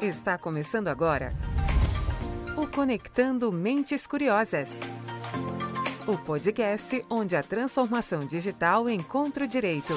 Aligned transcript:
Está 0.00 0.38
começando 0.38 0.86
agora 0.86 1.32
o 2.56 2.68
Conectando 2.68 3.50
Mentes 3.50 4.06
Curiosas. 4.06 4.78
O 6.06 6.16
podcast 6.16 7.04
onde 7.10 7.34
a 7.34 7.42
transformação 7.42 8.24
digital 8.24 8.88
encontra 8.88 9.44
o 9.44 9.48
direito. 9.48 9.92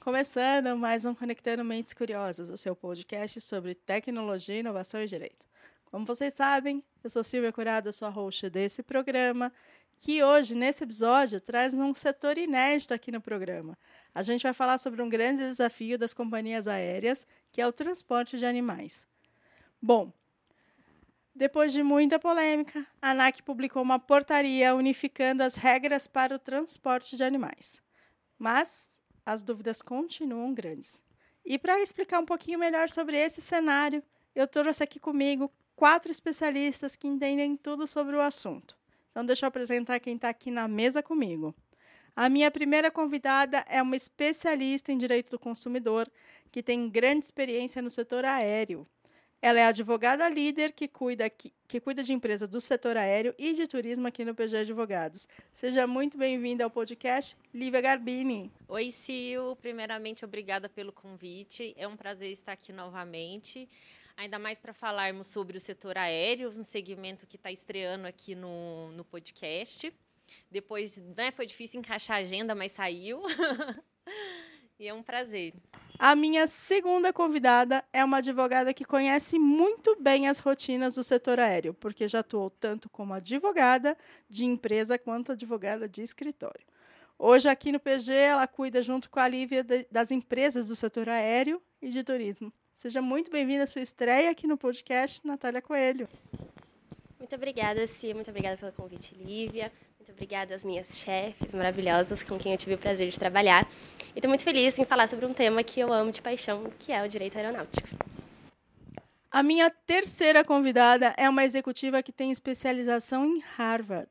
Começando 0.00 0.74
mais 0.78 1.04
um 1.04 1.14
Conectando 1.14 1.62
Mentes 1.62 1.92
Curiosas, 1.92 2.48
o 2.48 2.56
seu 2.56 2.74
podcast 2.74 3.42
sobre 3.42 3.74
tecnologia, 3.74 4.60
inovação 4.60 5.02
e 5.02 5.06
direito. 5.06 5.44
Como 5.90 6.06
vocês 6.06 6.32
sabem, 6.32 6.82
eu 7.04 7.10
sou 7.10 7.22
Silvia 7.22 7.52
Curado, 7.52 7.92
sou 7.92 8.08
a 8.08 8.10
host 8.10 8.48
desse 8.48 8.82
programa, 8.82 9.52
que 9.98 10.22
hoje, 10.22 10.54
nesse 10.54 10.84
episódio, 10.84 11.40
traz 11.40 11.74
um 11.74 11.94
setor 11.94 12.38
inédito 12.38 12.94
aqui 12.94 13.10
no 13.10 13.20
programa. 13.20 13.76
A 14.18 14.22
gente 14.22 14.42
vai 14.42 14.52
falar 14.52 14.78
sobre 14.78 15.00
um 15.00 15.08
grande 15.08 15.44
desafio 15.44 15.96
das 15.96 16.12
companhias 16.12 16.66
aéreas, 16.66 17.24
que 17.52 17.60
é 17.60 17.66
o 17.68 17.72
transporte 17.72 18.36
de 18.36 18.44
animais. 18.44 19.06
Bom, 19.80 20.12
depois 21.32 21.72
de 21.72 21.84
muita 21.84 22.18
polêmica, 22.18 22.84
a 23.00 23.10
ANAC 23.10 23.44
publicou 23.44 23.80
uma 23.80 24.00
portaria 24.00 24.74
unificando 24.74 25.44
as 25.44 25.54
regras 25.54 26.08
para 26.08 26.34
o 26.34 26.38
transporte 26.40 27.16
de 27.16 27.22
animais. 27.22 27.80
Mas 28.36 29.00
as 29.24 29.40
dúvidas 29.40 29.82
continuam 29.82 30.52
grandes. 30.52 31.00
E 31.44 31.56
para 31.56 31.80
explicar 31.80 32.18
um 32.18 32.26
pouquinho 32.26 32.58
melhor 32.58 32.88
sobre 32.88 33.16
esse 33.16 33.40
cenário, 33.40 34.02
eu 34.34 34.48
trouxe 34.48 34.82
aqui 34.82 34.98
comigo 34.98 35.48
quatro 35.76 36.10
especialistas 36.10 36.96
que 36.96 37.06
entendem 37.06 37.56
tudo 37.56 37.86
sobre 37.86 38.16
o 38.16 38.20
assunto. 38.20 38.76
Então, 39.12 39.24
deixa 39.24 39.46
eu 39.46 39.48
apresentar 39.48 40.00
quem 40.00 40.16
está 40.16 40.28
aqui 40.28 40.50
na 40.50 40.66
mesa 40.66 41.04
comigo. 41.04 41.54
A 42.20 42.28
minha 42.28 42.50
primeira 42.50 42.90
convidada 42.90 43.64
é 43.68 43.80
uma 43.80 43.94
especialista 43.94 44.90
em 44.90 44.98
direito 44.98 45.30
do 45.30 45.38
consumidor 45.38 46.10
que 46.50 46.64
tem 46.64 46.90
grande 46.90 47.24
experiência 47.24 47.80
no 47.80 47.92
setor 47.92 48.24
aéreo. 48.24 48.84
Ela 49.40 49.60
é 49.60 49.66
advogada 49.66 50.28
líder 50.28 50.72
que 50.72 50.88
cuida, 50.88 51.30
que, 51.30 51.52
que 51.68 51.78
cuida 51.78 52.02
de 52.02 52.12
empresas 52.12 52.48
do 52.48 52.60
setor 52.60 52.96
aéreo 52.96 53.32
e 53.38 53.52
de 53.52 53.68
turismo 53.68 54.08
aqui 54.08 54.24
no 54.24 54.34
PG 54.34 54.56
Advogados. 54.56 55.28
Seja 55.52 55.86
muito 55.86 56.18
bem-vinda 56.18 56.64
ao 56.64 56.70
podcast, 56.70 57.36
Lívia 57.54 57.80
Garbini. 57.80 58.50
Oi, 58.66 58.90
Sil. 58.90 59.54
Primeiramente, 59.60 60.24
obrigada 60.24 60.68
pelo 60.68 60.90
convite. 60.90 61.72
É 61.76 61.86
um 61.86 61.96
prazer 61.96 62.32
estar 62.32 62.50
aqui 62.50 62.72
novamente 62.72 63.68
ainda 64.16 64.40
mais 64.40 64.58
para 64.58 64.74
falarmos 64.74 65.28
sobre 65.28 65.56
o 65.56 65.60
setor 65.60 65.96
aéreo, 65.96 66.50
um 66.50 66.64
segmento 66.64 67.24
que 67.28 67.36
está 67.36 67.52
estreando 67.52 68.08
aqui 68.08 68.34
no, 68.34 68.90
no 68.90 69.04
podcast. 69.04 69.94
Depois, 70.50 70.98
né, 71.16 71.30
foi 71.30 71.46
difícil 71.46 71.80
encaixar 71.80 72.18
a 72.18 72.20
agenda, 72.20 72.54
mas 72.54 72.72
saiu. 72.72 73.22
e 74.78 74.88
é 74.88 74.94
um 74.94 75.02
prazer. 75.02 75.54
A 75.98 76.14
minha 76.14 76.46
segunda 76.46 77.12
convidada 77.12 77.84
é 77.92 78.04
uma 78.04 78.18
advogada 78.18 78.72
que 78.72 78.84
conhece 78.84 79.36
muito 79.36 79.96
bem 80.00 80.28
as 80.28 80.38
rotinas 80.38 80.94
do 80.94 81.02
setor 81.02 81.40
aéreo, 81.40 81.74
porque 81.74 82.06
já 82.06 82.20
atuou 82.20 82.50
tanto 82.50 82.88
como 82.88 83.14
advogada 83.14 83.98
de 84.28 84.44
empresa 84.44 84.96
quanto 84.96 85.32
advogada 85.32 85.88
de 85.88 86.02
escritório. 86.02 86.64
Hoje, 87.18 87.48
aqui 87.48 87.72
no 87.72 87.80
PG, 87.80 88.12
ela 88.12 88.46
cuida, 88.46 88.80
junto 88.80 89.10
com 89.10 89.18
a 89.18 89.26
Lívia, 89.26 89.66
das 89.90 90.12
empresas 90.12 90.68
do 90.68 90.76
setor 90.76 91.08
aéreo 91.08 91.60
e 91.82 91.88
de 91.88 92.04
turismo. 92.04 92.52
Seja 92.76 93.02
muito 93.02 93.28
bem-vinda 93.28 93.64
à 93.64 93.66
sua 93.66 93.82
estreia 93.82 94.30
aqui 94.30 94.46
no 94.46 94.56
podcast, 94.56 95.26
Natália 95.26 95.60
Coelho. 95.60 96.08
Muito 97.18 97.34
obrigada, 97.34 97.84
Cia. 97.88 98.14
Muito 98.14 98.30
obrigada 98.30 98.56
pelo 98.56 98.70
convite, 98.70 99.16
Lívia. 99.16 99.72
Muito 100.08 100.16
obrigada 100.16 100.54
às 100.54 100.64
minhas 100.64 100.96
chefes 100.96 101.52
maravilhosas 101.52 102.22
com 102.22 102.38
quem 102.38 102.52
eu 102.52 102.58
tive 102.58 102.76
o 102.76 102.78
prazer 102.78 103.10
de 103.10 103.18
trabalhar. 103.18 103.68
E 104.14 104.18
estou 104.18 104.28
muito 104.30 104.42
feliz 104.42 104.78
em 104.78 104.84
falar 104.86 105.06
sobre 105.06 105.26
um 105.26 105.34
tema 105.34 105.62
que 105.62 105.78
eu 105.78 105.92
amo 105.92 106.10
de 106.10 106.22
paixão, 106.22 106.72
que 106.78 106.90
é 106.90 107.04
o 107.04 107.08
direito 107.08 107.36
aeronáutico. 107.36 107.86
A 109.30 109.42
minha 109.42 109.68
terceira 109.68 110.42
convidada 110.42 111.14
é 111.18 111.28
uma 111.28 111.44
executiva 111.44 112.02
que 112.02 112.10
tem 112.10 112.32
especialização 112.32 113.26
em 113.26 113.42
Harvard. 113.58 114.08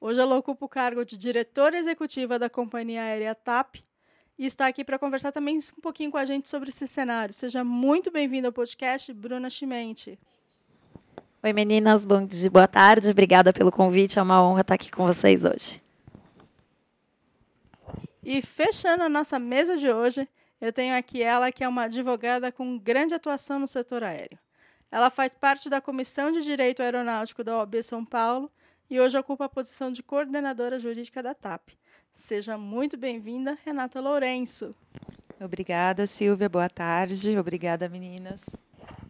Hoje 0.00 0.18
ela 0.18 0.34
ocupa 0.34 0.64
o 0.64 0.68
cargo 0.68 1.04
de 1.04 1.18
diretora 1.18 1.76
executiva 1.76 2.38
da 2.38 2.48
companhia 2.48 3.02
aérea 3.02 3.34
TAP 3.34 3.74
e 4.38 4.46
está 4.46 4.66
aqui 4.66 4.82
para 4.82 4.98
conversar 4.98 5.30
também 5.30 5.58
um 5.58 5.80
pouquinho 5.82 6.10
com 6.10 6.16
a 6.16 6.24
gente 6.24 6.48
sobre 6.48 6.70
esse 6.70 6.86
cenário. 6.86 7.34
Seja 7.34 7.62
muito 7.62 8.10
bem-vinda 8.10 8.48
ao 8.48 8.52
podcast, 8.52 9.12
Bruna 9.12 9.50
Chimente. 9.50 10.18
Oi, 11.40 11.52
meninas, 11.52 12.04
bom 12.04 12.26
dia, 12.26 12.50
boa 12.50 12.66
tarde. 12.66 13.10
Obrigada 13.10 13.52
pelo 13.52 13.70
convite. 13.70 14.18
É 14.18 14.22
uma 14.22 14.42
honra 14.42 14.62
estar 14.62 14.74
aqui 14.74 14.90
com 14.90 15.06
vocês 15.06 15.44
hoje. 15.44 15.78
E 18.24 18.42
fechando 18.42 19.04
a 19.04 19.08
nossa 19.08 19.38
mesa 19.38 19.76
de 19.76 19.88
hoje, 19.88 20.28
eu 20.60 20.72
tenho 20.72 20.96
aqui 20.96 21.22
ela, 21.22 21.52
que 21.52 21.62
é 21.62 21.68
uma 21.68 21.84
advogada 21.84 22.50
com 22.50 22.76
grande 22.76 23.14
atuação 23.14 23.60
no 23.60 23.68
setor 23.68 24.02
aéreo. 24.02 24.36
Ela 24.90 25.10
faz 25.10 25.32
parte 25.32 25.70
da 25.70 25.80
Comissão 25.80 26.32
de 26.32 26.42
Direito 26.42 26.82
Aeronáutico 26.82 27.44
da 27.44 27.56
OAB 27.56 27.84
São 27.84 28.04
Paulo 28.04 28.50
e 28.90 29.00
hoje 29.00 29.16
ocupa 29.16 29.44
a 29.44 29.48
posição 29.48 29.92
de 29.92 30.02
coordenadora 30.02 30.76
jurídica 30.80 31.22
da 31.22 31.34
TAP. 31.34 31.68
Seja 32.12 32.58
muito 32.58 32.96
bem-vinda, 32.96 33.56
Renata 33.64 34.00
Lourenço. 34.00 34.74
Obrigada, 35.40 36.04
Silvia. 36.04 36.48
Boa 36.48 36.68
tarde. 36.68 37.38
Obrigada, 37.38 37.88
meninas. 37.88 38.44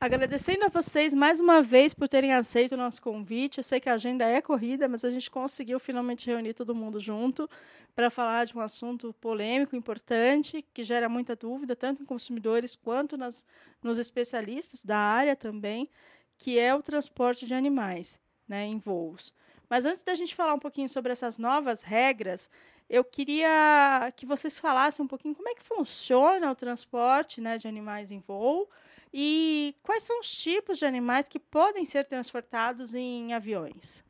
Agradecendo 0.01 0.65
a 0.65 0.69
vocês 0.69 1.13
mais 1.13 1.41
uma 1.41 1.61
vez 1.61 1.93
por 1.93 2.09
terem 2.09 2.33
aceito 2.33 2.73
o 2.73 2.77
nosso 2.77 3.03
convite. 3.03 3.59
Eu 3.59 3.65
sei 3.65 3.81
que 3.81 3.89
a 3.89 3.95
agenda 3.95 4.25
é 4.25 4.41
corrida, 4.41 4.89
mas 4.89 5.05
a 5.05 5.11
gente 5.11 5.29
conseguiu 5.29 5.81
finalmente 5.81 6.29
reunir 6.29 6.55
todo 6.55 6.75
mundo 6.75 7.01
junto 7.01 7.51
para 7.97 8.09
falar 8.09 8.45
de 8.45 8.57
um 8.57 8.61
assunto 8.61 9.13
polêmico, 9.15 9.75
importante, 9.75 10.65
que 10.73 10.85
gera 10.85 11.09
muita 11.09 11.35
dúvida, 11.35 11.75
tanto 11.75 12.01
em 12.01 12.07
consumidores 12.07 12.77
quanto 12.77 13.17
nas, 13.17 13.45
nos 13.83 13.99
especialistas 13.99 14.85
da 14.85 14.97
área 14.97 15.35
também, 15.35 15.91
que 16.39 16.61
é 16.61 16.73
o 16.73 16.81
transporte 16.81 17.45
de 17.45 17.55
animais 17.55 18.21
né, 18.47 18.65
em 18.65 18.79
voos. 18.79 19.35
Mas 19.69 19.85
antes 19.85 20.05
da 20.05 20.15
gente 20.15 20.35
falar 20.35 20.55
um 20.55 20.61
pouquinho 20.61 20.89
sobre 20.89 21.11
essas 21.11 21.39
novas 21.39 21.83
regras, 21.83 22.49
eu 22.89 23.03
queria 23.03 24.13
que 24.17 24.25
vocês 24.25 24.61
falassem 24.61 25.05
um 25.05 25.09
pouquinho 25.09 25.35
como 25.35 25.49
é 25.49 25.55
que 25.57 25.63
funciona 25.63 26.51
o 26.51 26.55
transporte 26.55 27.41
né, 27.41 27.59
de 27.59 27.67
animais 27.67 28.13
em 28.13 28.21
voo 28.21 28.69
e 29.13 29.75
quais 29.83 30.03
são 30.03 30.21
os 30.21 30.31
tipos 30.31 30.79
de 30.79 30.85
animais 30.87 31.29
que 31.29 31.39
podem 31.39 31.87
ser 31.87 32.05
transportados 32.05 32.95
em 32.95 33.33
aviões. 33.33 34.05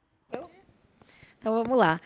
Então 1.39 1.53
vamos 1.53 1.79
lá. 1.79 2.01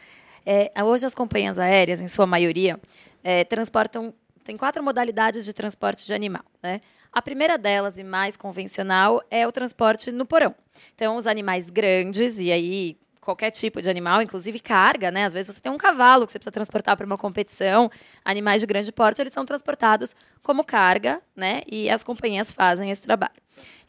É, 0.45 0.71
hoje 0.83 1.07
as 1.07 1.15
companhias 1.15 1.59
aéreas, 1.59 2.01
em 2.01 2.09
sua 2.09 2.27
maioria, 2.27 2.81
é, 3.23 3.45
transportam. 3.45 4.15
Tem 4.45 4.57
quatro 4.57 4.83
modalidades 4.83 5.45
de 5.45 5.53
transporte 5.53 6.05
de 6.05 6.13
animal. 6.13 6.45
Né? 6.63 6.81
A 7.13 7.23
primeira 7.23 7.57
delas, 7.57 7.99
e 7.99 8.05
mais 8.05 8.37
convencional, 8.37 9.23
é 9.31 9.47
o 9.47 9.53
transporte 9.53 10.11
no 10.11 10.27
porão. 10.27 10.55
Então, 10.95 11.17
os 11.17 11.27
animais 11.27 11.71
grandes, 11.71 12.41
e 12.41 12.51
aí 12.51 12.97
qualquer 13.23 13.53
tipo 13.53 13.81
de 13.81 13.89
animal, 13.89 14.21
inclusive 14.21 14.59
carga, 14.59 15.11
né? 15.11 15.25
Às 15.25 15.33
vezes 15.33 15.55
você 15.55 15.61
tem 15.61 15.71
um 15.71 15.79
cavalo 15.79 16.27
que 16.27 16.33
você 16.33 16.39
precisa 16.41 16.53
transportar 16.53 16.97
para 16.97 17.07
uma 17.07 17.17
competição, 17.17 17.89
animais 18.25 18.61
de 18.61 18.67
grande 18.67 18.91
porte, 18.91 19.23
eles 19.23 19.33
são 19.33 19.47
transportados 19.47 20.15
como 20.43 20.65
carga, 20.65 21.23
né? 21.35 21.63
E 21.71 21.89
as 21.89 22.03
companhias 22.03 22.51
fazem 22.51 22.91
esse 22.91 23.01
trabalho. 23.01 23.41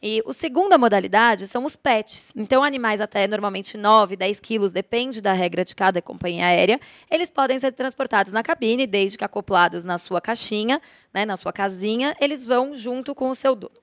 E 0.02 0.22
a 0.28 0.34
segunda 0.34 0.78
modalidade 0.78 1.48
são 1.48 1.66
os 1.66 1.76
pets. 1.76 2.32
Então, 2.36 2.64
animais 2.64 3.02
até 3.02 3.26
normalmente 3.26 3.76
9, 3.76 4.16
10 4.16 4.40
quilos, 4.40 4.72
depende 4.72 5.20
da 5.20 5.34
regra 5.34 5.66
de 5.66 5.74
cada 5.74 6.00
companhia 6.02 6.46
aérea, 6.46 6.80
eles 7.10 7.32
podem 7.32 7.60
ser 7.60 7.72
transportados 7.72 8.32
na 8.32 8.44
cabine, 8.44 8.86
desde 8.86 9.18
que 9.18 9.24
acoplados 9.24 9.84
na 9.84 9.98
sua 9.98 10.22
caixinha, 10.22 10.80
né, 11.12 11.26
na 11.26 11.38
sua 11.38 11.52
casinha, 11.52 12.16
eles 12.22 12.46
vão 12.46 12.76
junto 12.76 13.16
com 13.16 13.30
o 13.30 13.36
seu 13.36 13.56
dono. 13.56 13.83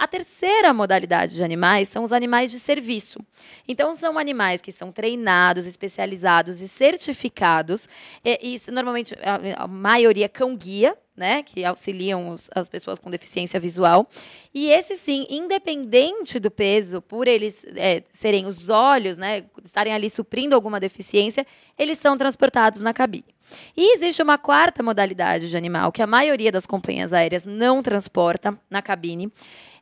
A 0.00 0.06
terceira 0.06 0.72
modalidade 0.72 1.34
de 1.34 1.44
animais 1.44 1.86
são 1.90 2.02
os 2.02 2.10
animais 2.10 2.50
de 2.50 2.58
serviço. 2.58 3.20
Então, 3.68 3.94
são 3.94 4.18
animais 4.18 4.62
que 4.62 4.72
são 4.72 4.90
treinados, 4.90 5.66
especializados 5.66 6.62
e 6.62 6.68
certificados, 6.68 7.86
e, 8.24 8.56
e 8.56 8.70
normalmente 8.70 9.14
a, 9.22 9.64
a 9.64 9.68
maioria 9.68 10.26
cão-guia, 10.26 10.96
né, 11.14 11.42
que 11.42 11.62
auxiliam 11.66 12.30
os, 12.30 12.48
as 12.54 12.66
pessoas 12.66 12.98
com 12.98 13.10
deficiência 13.10 13.60
visual. 13.60 14.08
E 14.54 14.70
esse 14.70 14.96
sim, 14.96 15.26
independente 15.28 16.38
do 16.38 16.50
peso, 16.50 17.02
por 17.02 17.28
eles 17.28 17.66
é, 17.76 18.02
serem 18.10 18.46
os 18.46 18.70
olhos, 18.70 19.18
né, 19.18 19.44
estarem 19.62 19.92
ali 19.92 20.08
suprindo 20.08 20.54
alguma 20.54 20.80
deficiência, 20.80 21.46
eles 21.78 21.98
são 21.98 22.16
transportados 22.16 22.80
na 22.80 22.94
cabine. 22.94 23.34
E 23.76 23.96
existe 23.96 24.22
uma 24.22 24.38
quarta 24.38 24.82
modalidade 24.82 25.50
de 25.50 25.56
animal 25.58 25.92
que 25.92 26.00
a 26.00 26.06
maioria 26.06 26.50
das 26.50 26.64
companhias 26.64 27.12
aéreas 27.12 27.44
não 27.44 27.82
transporta 27.82 28.58
na 28.70 28.80
cabine, 28.80 29.30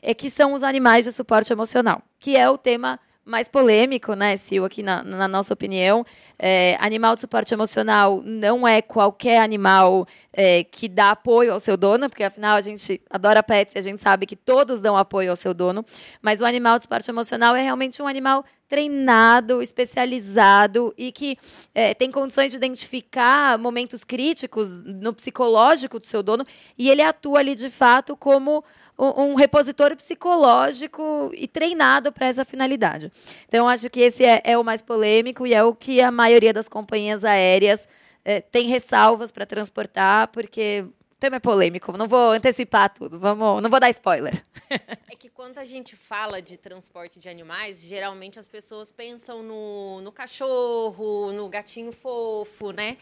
é 0.03 0.15
que 0.15 0.31
são 0.31 0.53
os 0.53 0.62
animais 0.62 1.05
de 1.05 1.12
suporte 1.12 1.53
emocional, 1.53 2.03
que 2.19 2.37
é 2.37 2.49
o 2.49 2.59
tema 2.59 2.99
mais 3.29 3.47
polêmico, 3.47 4.15
né, 4.15 4.39
Sil, 4.41 4.65
aqui 4.65 4.83
na, 4.83 5.05
na 5.05 5.29
nossa 5.29 5.53
opinião. 5.53 6.05
É, 6.39 6.79
animal 6.81 7.15
de 7.15 7.21
suporte 7.21 7.53
emocional 7.53 8.23
não 8.25 8.67
é 8.67 8.81
qualquer 8.81 9.43
animal 9.43 10.06
é, 10.33 10.65
que 10.65 10.89
dá 10.89 11.11
apoio 11.11 11.53
ao 11.53 11.61
seu 11.61 11.77
dono, 11.77 12.09
porque 12.09 12.25
afinal 12.25 12.56
a 12.56 12.61
gente 12.62 13.03
adora 13.11 13.43
pets 13.43 13.75
e 13.75 13.79
a 13.79 13.83
gente 13.83 14.00
sabe 14.00 14.25
que 14.25 14.35
todos 14.35 14.81
dão 14.81 14.97
apoio 14.97 15.29
ao 15.29 15.37
seu 15.37 15.53
dono, 15.53 15.85
mas 16.23 16.41
o 16.41 16.47
animal 16.47 16.79
de 16.79 16.85
suporte 16.85 17.11
emocional 17.11 17.55
é 17.55 17.61
realmente 17.61 18.00
um 18.00 18.06
animal 18.06 18.43
treinado, 18.69 19.62
especializado 19.62 20.93
e 20.97 21.11
que 21.11 21.38
é, 21.75 21.94
tem 21.94 22.11
condições 22.11 22.50
de 22.50 22.59
identificar 22.59 23.59
momentos 23.59 24.05
críticos 24.05 24.79
no 24.79 25.15
psicológico 25.15 25.99
do 25.99 26.06
seu 26.06 26.23
dono 26.23 26.47
e 26.76 26.91
ele 26.91 27.00
atua 27.00 27.38
ali 27.38 27.55
de 27.55 27.70
fato 27.70 28.15
como 28.15 28.62
um, 28.99 29.23
um 29.23 29.35
repositório 29.35 29.97
psicológico 29.97 31.31
e 31.35 31.49
treinado 31.49 32.12
para 32.12 32.26
essa 32.26 32.44
finalidade. 32.44 33.11
Então, 33.47 33.69
acho 33.69 33.88
que 33.88 34.00
esse 34.00 34.25
é, 34.25 34.43
é, 34.44 34.59
o 34.59 34.65
mais 34.65 34.82
polêmico 34.82 35.47
e 35.47 35.55
é 35.55 35.64
o 35.64 35.75
que 35.75 36.03
a 36.03 36.11
maioria 36.11 36.53
das 36.53 36.69
companhias 36.69 37.25
aéreas 37.25 37.88
é, 38.25 38.41
tem 38.41 38.67
ressalvas 38.67 39.31
para 39.31 39.47
transportar, 39.47 40.29
porque 40.29 40.85
tema 41.19 41.37
é 41.37 41.41
polêmico, 41.41 41.97
não 41.97 42.06
vou 42.06 42.31
antecipar 42.31 42.93
tudo, 42.93 43.19
vamos, 43.19 43.62
não 43.62 43.69
vou 43.69 43.81
dar 43.81 43.91
spoiler. 43.91 44.44
É 44.70 45.17
que 45.17 45.29
quando 45.29 45.59
a 45.59 45.65
gente 45.65 45.97
fala 45.97 46.41
de 46.41 46.56
transporte 46.56 47.19
de 47.19 47.29
animais, 47.29 47.82
geralmente 47.82 48.38
as 48.38 48.47
pessoas 48.47 48.93
pensam 48.93 49.43
no, 49.43 50.00
no 50.00 50.12
cachorro, 50.12 51.32
no 51.32 51.49
gatinho 51.49 51.91
fofo, 51.91 52.70
né? 52.70 52.99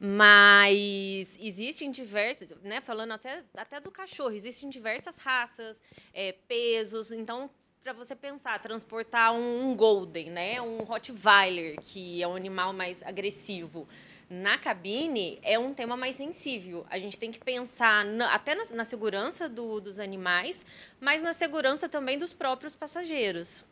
Mas 0.00 1.38
existem 1.38 1.90
diversas, 1.90 2.50
né? 2.62 2.80
Falando 2.80 3.12
até, 3.12 3.44
até 3.56 3.78
do 3.78 3.90
cachorro, 3.90 4.32
existem 4.32 4.68
diversas 4.68 5.18
raças, 5.18 5.76
é, 6.12 6.32
pesos, 6.32 7.12
então 7.12 7.50
para 7.82 7.92
você 7.94 8.14
pensar, 8.14 8.58
transportar 8.60 9.32
um, 9.32 9.70
um 9.70 9.74
golden, 9.74 10.30
né, 10.30 10.60
um 10.60 10.82
Rottweiler, 10.82 11.80
que 11.80 12.22
é 12.22 12.28
um 12.28 12.36
animal 12.36 12.74
mais 12.74 13.02
agressivo, 13.02 13.88
na 14.30 14.56
cabine 14.56 15.40
é 15.42 15.58
um 15.58 15.74
tema 15.74 15.96
mais 15.96 16.14
sensível. 16.14 16.86
A 16.88 16.96
gente 16.98 17.18
tem 17.18 17.32
que 17.32 17.40
pensar 17.40 18.04
na, 18.04 18.32
até 18.32 18.54
na, 18.54 18.64
na 18.76 18.84
segurança 18.84 19.48
do, 19.48 19.80
dos 19.80 19.98
animais, 19.98 20.64
mas 21.00 21.20
na 21.20 21.32
segurança 21.32 21.88
também 21.88 22.16
dos 22.16 22.32
próprios 22.32 22.76
passageiros. 22.76 23.64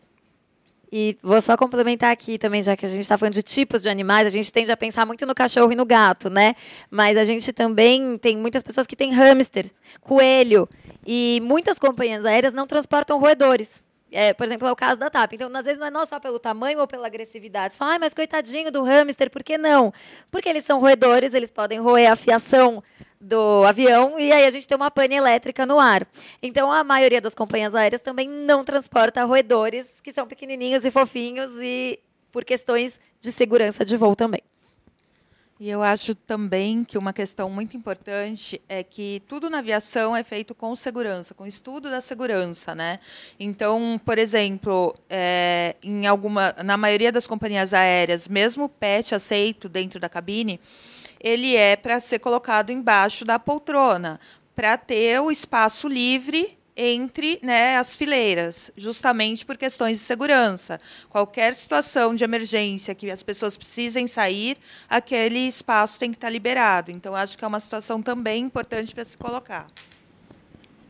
E 0.90 1.16
vou 1.22 1.40
só 1.40 1.56
complementar 1.56 2.10
aqui 2.10 2.38
também, 2.38 2.62
já 2.62 2.76
que 2.76 2.86
a 2.86 2.88
gente 2.88 3.02
está 3.02 3.16
falando 3.16 3.34
de 3.34 3.42
tipos 3.42 3.82
de 3.82 3.88
animais, 3.88 4.26
a 4.26 4.30
gente 4.30 4.50
tende 4.50 4.72
a 4.72 4.76
pensar 4.76 5.06
muito 5.06 5.24
no 5.26 5.34
cachorro 5.34 5.70
e 5.70 5.76
no 5.76 5.84
gato, 5.84 6.30
né? 6.30 6.54
Mas 6.90 7.16
a 7.16 7.24
gente 7.24 7.52
também 7.52 8.16
tem 8.18 8.36
muitas 8.36 8.62
pessoas 8.62 8.86
que 8.86 8.96
têm 8.96 9.12
hamster, 9.12 9.70
coelho, 10.00 10.68
e 11.06 11.40
muitas 11.44 11.78
companhias 11.78 12.24
aéreas 12.24 12.54
não 12.54 12.66
transportam 12.66 13.18
roedores. 13.18 13.82
É, 14.10 14.32
por 14.32 14.46
exemplo, 14.46 14.66
é 14.66 14.72
o 14.72 14.76
caso 14.76 14.98
da 14.98 15.10
TAP. 15.10 15.34
Então, 15.34 15.50
às 15.54 15.66
vezes, 15.66 15.78
não 15.78 16.00
é 16.00 16.06
só 16.06 16.18
pelo 16.18 16.38
tamanho 16.38 16.80
ou 16.80 16.86
pela 16.86 17.06
agressividade. 17.06 17.74
Você 17.74 17.78
fala, 17.78 17.96
ah, 17.96 17.98
mas 17.98 18.14
coitadinho 18.14 18.70
do 18.70 18.82
hamster, 18.82 19.30
por 19.30 19.42
que 19.42 19.58
não? 19.58 19.92
Porque 20.30 20.48
eles 20.48 20.64
são 20.64 20.78
roedores, 20.78 21.34
eles 21.34 21.50
podem 21.50 21.78
roer 21.78 22.10
a 22.10 22.16
fiação 22.16 22.82
do 23.20 23.64
avião 23.64 24.18
e 24.18 24.30
aí 24.30 24.46
a 24.46 24.50
gente 24.50 24.66
tem 24.66 24.76
uma 24.76 24.90
pane 24.90 25.16
elétrica 25.16 25.66
no 25.66 25.78
ar. 25.78 26.06
Então, 26.42 26.70
a 26.70 26.84
maioria 26.84 27.20
das 27.20 27.34
companhias 27.34 27.74
aéreas 27.74 28.00
também 28.00 28.28
não 28.28 28.64
transporta 28.64 29.24
roedores, 29.24 29.86
que 30.02 30.12
são 30.12 30.26
pequenininhos 30.26 30.84
e 30.84 30.90
fofinhos 30.90 31.50
e 31.60 31.98
por 32.30 32.44
questões 32.44 33.00
de 33.20 33.32
segurança 33.32 33.84
de 33.84 33.96
voo 33.96 34.14
também. 34.14 34.42
E 35.60 35.68
eu 35.68 35.82
acho 35.82 36.14
também 36.14 36.84
que 36.84 36.96
uma 36.96 37.12
questão 37.12 37.50
muito 37.50 37.76
importante 37.76 38.62
é 38.68 38.84
que 38.84 39.20
tudo 39.26 39.50
na 39.50 39.58
aviação 39.58 40.14
é 40.14 40.22
feito 40.22 40.54
com 40.54 40.74
segurança, 40.76 41.34
com 41.34 41.44
estudo 41.44 41.90
da 41.90 42.00
segurança, 42.00 42.76
né? 42.76 43.00
Então, 43.40 44.00
por 44.04 44.18
exemplo, 44.18 44.94
é, 45.10 45.74
em 45.82 46.06
alguma, 46.06 46.54
na 46.64 46.76
maioria 46.76 47.10
das 47.10 47.26
companhias 47.26 47.74
aéreas, 47.74 48.28
mesmo 48.28 48.64
o 48.64 48.68
PET 48.68 49.16
aceito 49.16 49.68
dentro 49.68 49.98
da 49.98 50.08
cabine, 50.08 50.60
ele 51.18 51.56
é 51.56 51.74
para 51.74 51.98
ser 51.98 52.20
colocado 52.20 52.70
embaixo 52.70 53.24
da 53.24 53.36
poltrona, 53.36 54.20
para 54.54 54.76
ter 54.76 55.20
o 55.20 55.30
espaço 55.30 55.88
livre 55.88 56.57
entre 56.78 57.40
né, 57.42 57.76
as 57.76 57.96
fileiras, 57.96 58.70
justamente 58.76 59.44
por 59.44 59.58
questões 59.58 59.98
de 59.98 60.04
segurança. 60.04 60.80
Qualquer 61.10 61.52
situação 61.54 62.14
de 62.14 62.22
emergência 62.22 62.94
que 62.94 63.10
as 63.10 63.22
pessoas 63.22 63.56
precisem 63.56 64.06
sair, 64.06 64.56
aquele 64.88 65.40
espaço 65.40 65.98
tem 65.98 66.12
que 66.12 66.16
estar 66.16 66.30
liberado. 66.30 66.92
Então, 66.92 67.16
acho 67.16 67.36
que 67.36 67.44
é 67.44 67.48
uma 67.48 67.58
situação 67.58 68.00
também 68.00 68.44
importante 68.44 68.94
para 68.94 69.04
se 69.04 69.18
colocar. 69.18 69.66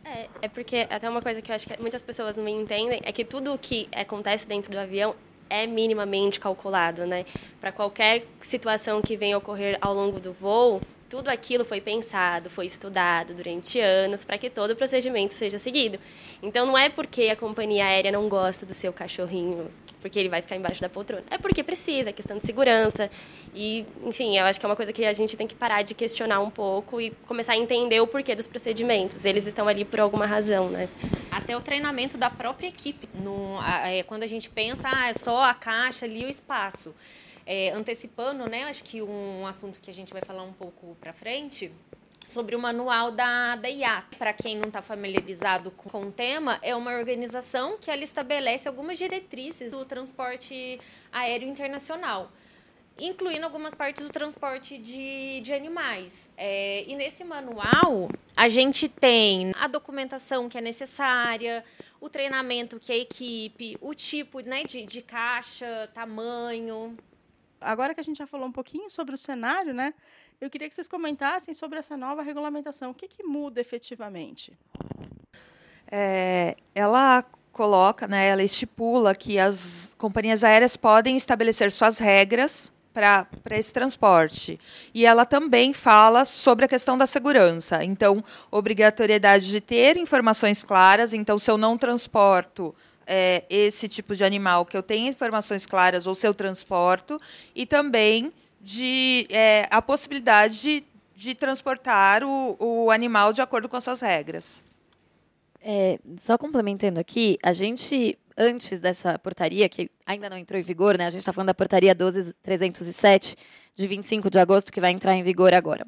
É, 0.05 0.29
é 0.43 0.49
porque 0.49 0.87
até 0.91 1.09
uma 1.09 1.23
coisa 1.23 1.41
que 1.41 1.51
eu 1.51 1.57
acho 1.57 1.67
que 1.67 1.81
muitas 1.81 2.03
pessoas 2.03 2.37
não 2.37 2.47
entendem 2.47 3.01
é 3.03 3.11
que 3.11 3.25
tudo 3.25 3.55
o 3.55 3.59
que 3.59 3.89
acontece 3.95 4.47
dentro 4.47 4.71
do 4.71 4.79
avião 4.79 5.15
é 5.51 5.67
minimamente 5.67 6.39
calculado, 6.39 7.07
né? 7.07 7.25
Para 7.61 7.73
qualquer 7.73 8.25
situação 8.41 9.01
que 9.01 9.17
venha 9.17 9.39
ocorrer 9.39 9.79
ao 9.81 9.95
longo 9.95 10.21
do 10.21 10.33
voo, 10.33 10.81
tudo 11.09 11.29
aquilo 11.29 11.65
foi 11.65 11.81
pensado, 11.81 12.51
foi 12.51 12.67
estudado 12.67 13.35
durante 13.35 13.81
anos 13.81 14.25
para 14.25 14.37
que 14.37 14.51
todo 14.51 14.73
o 14.73 14.77
procedimento 14.77 15.33
seja 15.35 15.59
seguido. 15.59 15.99
Então 16.43 16.67
não 16.67 16.77
é 16.77 16.89
porque 16.89 17.29
a 17.31 17.37
companhia 17.37 17.87
aérea 17.87 18.13
não 18.13 18.29
gosta 18.29 18.67
do 18.67 18.75
seu 18.75 18.93
cachorrinho, 18.93 19.71
porque 20.03 20.19
ele 20.19 20.29
vai 20.29 20.43
ficar 20.43 20.57
embaixo 20.57 20.81
da 20.81 20.89
poltrona. 20.89 21.25
É 21.31 21.39
porque 21.39 21.63
precisa, 21.63 22.11
é 22.11 22.13
questão 22.13 22.37
de 22.37 22.45
segurança. 22.45 23.11
E, 23.55 23.87
enfim, 24.05 24.37
eu 24.37 24.45
acho 24.45 24.61
que 24.61 24.67
é 24.67 24.69
uma 24.69 24.77
coisa 24.77 24.93
que 24.93 25.05
a 25.05 25.13
gente 25.13 25.37
tem 25.37 25.47
que 25.47 25.55
parar 25.55 25.83
de 25.83 25.95
questionar 25.95 26.41
um 26.41 26.51
pouco 26.51 27.01
e 27.01 27.11
começar 27.27 27.55
a 27.55 27.57
entender 27.57 28.01
o 28.01 28.07
porquê 28.07 28.35
dos 28.35 28.47
procedimentos. 28.47 29.25
Eles 29.25 29.47
estão 29.47 29.67
ali 29.67 29.85
por 29.85 30.01
alguma 30.01 30.27
razão, 30.27 30.69
né? 30.69 30.89
Até 31.31 31.57
o 31.57 31.61
treinamento 31.61 32.19
da 32.19 32.29
própria 32.29 32.69
equipe. 32.69 33.09
No, 33.15 33.59
é, 33.85 34.03
quando 34.03 34.25
a 34.25 34.27
gente 34.27 34.51
pensa, 34.51 34.89
ah, 34.93 35.09
é 35.09 35.15
só 35.15 35.43
a 35.43 35.55
caixa 35.55 36.05
ali 36.05 36.27
o 36.27 36.29
espaço 36.29 36.95
é, 37.51 37.71
antecipando, 37.71 38.47
né, 38.47 38.65
acho 38.65 38.85
que 38.85 39.01
um 39.01 39.47
assunto 39.47 39.81
que 39.81 39.91
a 39.91 39.95
gente 39.95 40.13
vai 40.13 40.21
falar 40.21 40.43
um 40.43 40.53
pouco 40.53 40.95
para 41.01 41.15
frente, 41.15 41.73
sobre 42.27 42.55
o 42.55 42.59
manual 42.59 43.11
da, 43.11 43.57
da. 43.57 44.05
Para 44.19 44.35
quem 44.35 44.55
não 44.55 44.69
está 44.69 44.83
familiarizado 44.83 45.71
com, 45.71 45.89
com, 45.89 46.03
o 46.03 46.13
tema, 46.13 46.59
é 46.61 46.77
uma 46.77 46.93
organização 46.93 47.79
que 47.79 47.91
ela 47.91 48.05
estabelece 48.05 48.69
algumas 48.69 48.99
diretrizes 48.99 49.73
do 49.73 49.83
transporte 49.87 50.79
aéreo 51.11 51.49
internacional, 51.49 52.31
incluindo 52.99 53.47
algumas 53.47 53.75
partes 53.75 54.07
do 54.07 54.13
transporte 54.13 54.77
de, 54.77 55.41
de 55.41 55.55
animais. 55.55 56.29
É, 56.37 56.85
e 56.87 56.95
nesse 56.97 57.25
manual, 57.25 58.11
a 58.37 58.47
gente 58.49 58.91
tem 58.91 59.53
a 59.59 59.67
documentação 59.67 60.51
que 60.51 60.59
é 60.59 60.61
necessária, 60.61 61.65
o 61.99 62.11
treinamento 62.11 62.79
que 62.79 62.93
é 62.93 62.97
a 62.97 62.99
equipe, 62.99 63.79
o 63.81 63.95
tipo 63.95 64.41
né, 64.41 64.65
de, 64.65 64.85
de 64.85 65.01
caixa, 65.01 65.89
tamanho, 65.95 66.95
Agora 67.61 67.95
que 67.95 68.01
a 68.01 68.05
gente 68.05 68.19
já 68.19 68.27
falou 68.27 68.47
um 68.47 68.53
pouquinho 68.53 68.89
sobre 68.91 69.15
o 69.15 69.19
cenário, 69.19 69.75
né? 69.75 69.93
Eu 70.41 70.49
queria 70.49 70.69
que 70.69 70.75
vocês 70.75 70.89
comentassem 70.89 71.53
sobre 71.53 71.79
essa 71.79 71.97
nova 71.97 72.23
regulamentação. 72.23 72.91
O 72.91 72.95
que, 72.95 73.09
que 73.09 73.25
muda 73.25 73.61
efetivamente? 73.61 74.57
É, 75.91 76.57
ela 76.75 77.25
coloca, 77.53 78.07
né, 78.07 78.29
ela 78.29 78.43
estipula 78.43 79.15
que 79.17 79.37
as 79.37 79.95
companhias 79.99 80.45
aéreas 80.45 80.77
podem 80.77 81.17
estabelecer 81.17 81.73
suas 81.73 81.99
regras 81.99 82.73
para 82.93 83.27
esse 83.51 83.73
transporte. 83.73 84.61
E 84.95 85.05
ela 85.07 85.25
também 85.25 85.73
fala 85.73 86.25
sobre 86.25 86.65
a 86.65 86.69
questão 86.69 86.97
da 86.97 87.07
segurança. 87.07 87.83
Então, 87.85 88.25
obrigatoriedade 88.51 89.49
de 89.49 89.61
ter 89.61 89.97
informações 89.97 90.65
claras. 90.65 91.13
Então, 91.13 91.39
se 91.39 91.51
eu 91.51 91.57
não 91.57 91.79
transporto 91.79 92.75
é, 93.09 93.45
esse 93.49 93.89
tipo 93.89 94.15
de 94.15 94.23
animal 94.23 94.67
que 94.67 94.77
eu 94.77 94.83
tenha 94.83 95.09
informações 95.09 95.65
claras 95.65 96.07
ou 96.07 96.15
se 96.15 96.29
eu 96.29 96.35
transporto, 96.35 97.19
e 97.55 97.65
também 97.65 98.33
de 98.61 99.27
é, 99.31 99.67
a 99.71 99.81
possibilidade 99.81 100.61
de, 100.61 100.85
de 101.17 101.35
transportar 101.35 102.23
o, 102.23 102.57
o, 102.61 102.91
animal 102.91 103.33
de 103.33 103.41
acordo 103.41 103.69
com 103.69 103.77
as 103.77 103.85
suas 103.85 104.01
regras. 104.01 104.63
É, 105.61 105.99
só 106.19 106.37
complementando 106.37 107.01
aqui, 107.01 107.39
a 107.43 107.53
gente, 107.53 108.19
antes 108.37 108.79
dessa 108.79 109.19
portaria, 109.19 109.69
que 109.69 109.91
ainda 110.07 110.29
não 110.29 110.37
entrou 110.37 110.61
em 110.61 110.63
vigor, 110.63 110.99
né, 110.99 111.07
a 111.07 111.11
gente 111.11 111.21
está 111.21 111.33
falando 111.33 111.49
da 111.49 111.55
portaria 111.55 111.95
12307, 111.95 113.37
de 113.75 113.87
25 113.87 114.29
de 114.29 114.39
agosto, 114.39 114.73
que 114.73 114.81
vai 114.81 114.91
entrar 114.91 115.15
em 115.15 115.23
vigor 115.23 115.55
agora. 115.55 115.87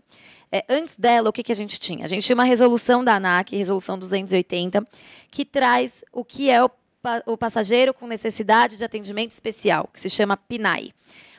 É, 0.53 0.65
antes 0.69 0.97
dela, 0.97 1.29
o 1.29 1.33
que, 1.33 1.43
que 1.43 1.53
a 1.53 1.57
gente 1.57 1.79
tinha? 1.79 2.05
A 2.05 2.09
gente 2.09 2.25
tinha 2.25 2.35
uma 2.35 2.45
resolução 2.45 3.05
da 3.05 3.17
ANAC, 3.17 3.57
resolução 3.57 3.99
280, 3.99 4.87
que 5.31 5.45
traz 5.45 6.05
o 6.13 6.25
que 6.25 6.51
é 6.51 6.63
o 6.63 6.69
o 7.27 7.37
passageiro 7.37 7.95
com 7.95 8.07
necessidade 8.07 8.77
de 8.77 8.85
atendimento 8.85 9.31
especial, 9.31 9.89
que 9.93 10.01
se 10.01 10.11
chama 10.11 10.37
PNAE. 10.37 10.93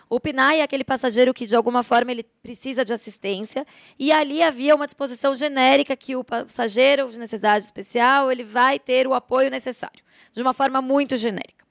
O 0.09 0.19
PNAE 0.19 0.59
é 0.59 0.63
aquele 0.63 0.83
passageiro 0.83 1.33
que, 1.33 1.47
de 1.47 1.55
alguma 1.55 1.83
forma, 1.83 2.11
ele 2.11 2.23
precisa 2.43 2.83
de 2.83 2.91
assistência. 2.91 3.65
E 3.97 4.11
ali 4.11 4.43
havia 4.43 4.75
uma 4.75 4.85
disposição 4.85 5.33
genérica 5.33 5.95
que 5.95 6.17
o 6.17 6.23
passageiro 6.23 7.09
de 7.09 7.17
necessidade 7.17 7.63
especial 7.63 8.29
ele 8.29 8.43
vai 8.43 8.77
ter 8.77 9.07
o 9.07 9.13
apoio 9.13 9.49
necessário, 9.49 10.03
de 10.33 10.41
uma 10.41 10.53
forma 10.53 10.81
muito 10.81 11.15
genérica. 11.15 11.65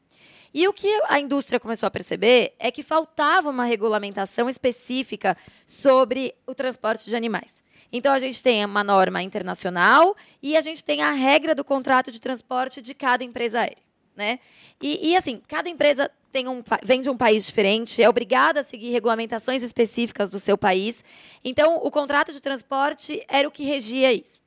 E 0.55 0.67
o 0.67 0.73
que 0.73 0.89
a 1.07 1.21
indústria 1.21 1.61
começou 1.61 1.87
a 1.87 1.91
perceber 1.91 2.55
é 2.59 2.71
que 2.71 2.83
faltava 2.83 3.51
uma 3.51 3.65
regulamentação 3.65 4.49
específica 4.49 5.37
sobre 5.67 6.35
o 6.47 6.55
transporte 6.55 7.05
de 7.05 7.15
animais. 7.15 7.63
Então, 7.93 8.13
a 8.13 8.19
gente 8.19 8.43
tem 8.43 8.65
uma 8.65 8.85
norma 8.85 9.23
internacional 9.23 10.17
e 10.43 10.57
a 10.57 10.61
gente 10.61 10.85
tem 10.85 11.03
a 11.03 11.11
regra 11.11 11.55
do 11.55 11.65
contrato 11.65 12.13
de 12.13 12.21
transporte 12.21 12.81
de 12.81 12.95
cada 12.95 13.25
empresa 13.25 13.61
aérea. 13.61 13.83
Né? 14.17 14.39
E, 14.81 15.11
e 15.11 15.17
assim, 15.17 15.41
cada 15.49 15.69
empresa 15.69 16.11
tem 16.33 16.47
um, 16.47 16.63
vem 16.85 17.01
de 17.01 17.11
um 17.11 17.17
país 17.17 17.47
diferente, 17.47 18.03
é 18.03 18.09
obrigada 18.09 18.61
a 18.61 18.63
seguir 18.63 18.91
regulamentações 18.91 19.63
específicas 19.63 20.31
do 20.31 20.39
seu 20.39 20.57
país. 20.57 21.03
Então, 21.45 21.77
o 21.83 21.91
contrato 21.91 22.33
de 22.33 22.41
transporte 22.41 23.25
era 23.29 23.49
o 23.49 23.51
que 23.51 23.65
regia 23.65 24.13
isso. 24.13 24.39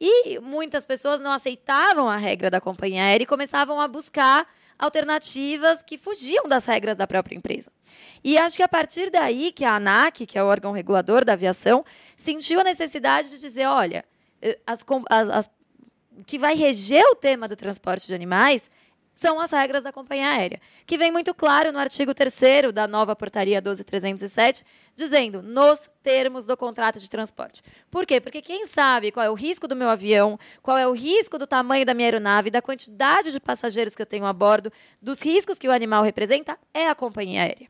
E 0.00 0.38
muitas 0.40 0.84
pessoas 0.84 1.20
não 1.20 1.32
aceitavam 1.32 2.08
a 2.08 2.16
regra 2.16 2.50
da 2.50 2.60
companhia 2.60 3.02
aérea 3.02 3.24
e 3.24 3.26
começavam 3.26 3.80
a 3.80 3.88
buscar 3.88 4.46
alternativas 4.78 5.82
que 5.82 5.96
fugiam 5.96 6.46
das 6.48 6.64
regras 6.64 6.96
da 6.96 7.06
própria 7.06 7.36
empresa. 7.36 7.70
E 8.22 8.38
acho 8.38 8.56
que 8.56 8.62
a 8.62 8.68
partir 8.68 9.10
daí 9.10 9.52
que 9.52 9.64
a 9.64 9.76
ANAC, 9.76 10.26
que 10.26 10.38
é 10.38 10.42
o 10.42 10.46
órgão 10.46 10.72
regulador 10.72 11.24
da 11.24 11.34
aviação, 11.34 11.84
sentiu 12.16 12.60
a 12.60 12.64
necessidade 12.64 13.30
de 13.30 13.38
dizer, 13.38 13.66
olha, 13.66 14.04
eh, 14.40 14.58
as, 14.66 14.84
as, 15.10 15.28
as, 15.28 15.50
o 16.18 16.24
que 16.24 16.38
vai 16.38 16.54
reger 16.54 17.04
o 17.06 17.14
tema 17.14 17.48
do 17.48 17.56
transporte 17.56 18.06
de 18.06 18.14
animais 18.14 18.70
são 19.14 19.40
as 19.40 19.52
regras 19.52 19.84
da 19.84 19.92
companhia 19.92 20.28
aérea, 20.28 20.60
que 20.84 20.98
vem 20.98 21.12
muito 21.12 21.32
claro 21.32 21.72
no 21.72 21.78
artigo 21.78 22.12
3 22.12 22.72
da 22.74 22.88
nova 22.88 23.14
portaria 23.14 23.62
12307, 23.62 24.64
dizendo 24.96 25.40
nos 25.40 25.88
termos 26.02 26.44
do 26.44 26.56
contrato 26.56 26.98
de 26.98 27.08
transporte. 27.08 27.62
Por 27.90 28.04
quê? 28.04 28.20
Porque 28.20 28.42
quem 28.42 28.66
sabe 28.66 29.12
qual 29.12 29.24
é 29.24 29.30
o 29.30 29.34
risco 29.34 29.68
do 29.68 29.76
meu 29.76 29.88
avião, 29.88 30.38
qual 30.60 30.76
é 30.76 30.86
o 30.86 30.92
risco 30.92 31.38
do 31.38 31.46
tamanho 31.46 31.86
da 31.86 31.94
minha 31.94 32.08
aeronave, 32.08 32.50
da 32.50 32.60
quantidade 32.60 33.30
de 33.30 33.38
passageiros 33.38 33.94
que 33.94 34.02
eu 34.02 34.06
tenho 34.06 34.26
a 34.26 34.32
bordo, 34.32 34.72
dos 35.00 35.22
riscos 35.22 35.58
que 35.58 35.68
o 35.68 35.72
animal 35.72 36.02
representa, 36.02 36.58
é 36.74 36.88
a 36.88 36.94
companhia 36.94 37.42
aérea. 37.42 37.68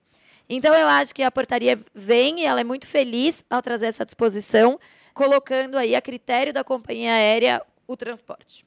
Então 0.48 0.74
eu 0.74 0.88
acho 0.88 1.14
que 1.14 1.22
a 1.22 1.30
portaria 1.30 1.78
vem 1.94 2.40
e 2.40 2.44
ela 2.44 2.60
é 2.60 2.64
muito 2.64 2.86
feliz 2.86 3.44
ao 3.48 3.62
trazer 3.62 3.86
essa 3.86 4.04
disposição, 4.04 4.78
colocando 5.12 5.76
aí 5.76 5.94
a 5.94 6.02
critério 6.02 6.52
da 6.52 6.64
companhia 6.64 7.14
aérea 7.14 7.62
o 7.86 7.96
transporte. 7.96 8.64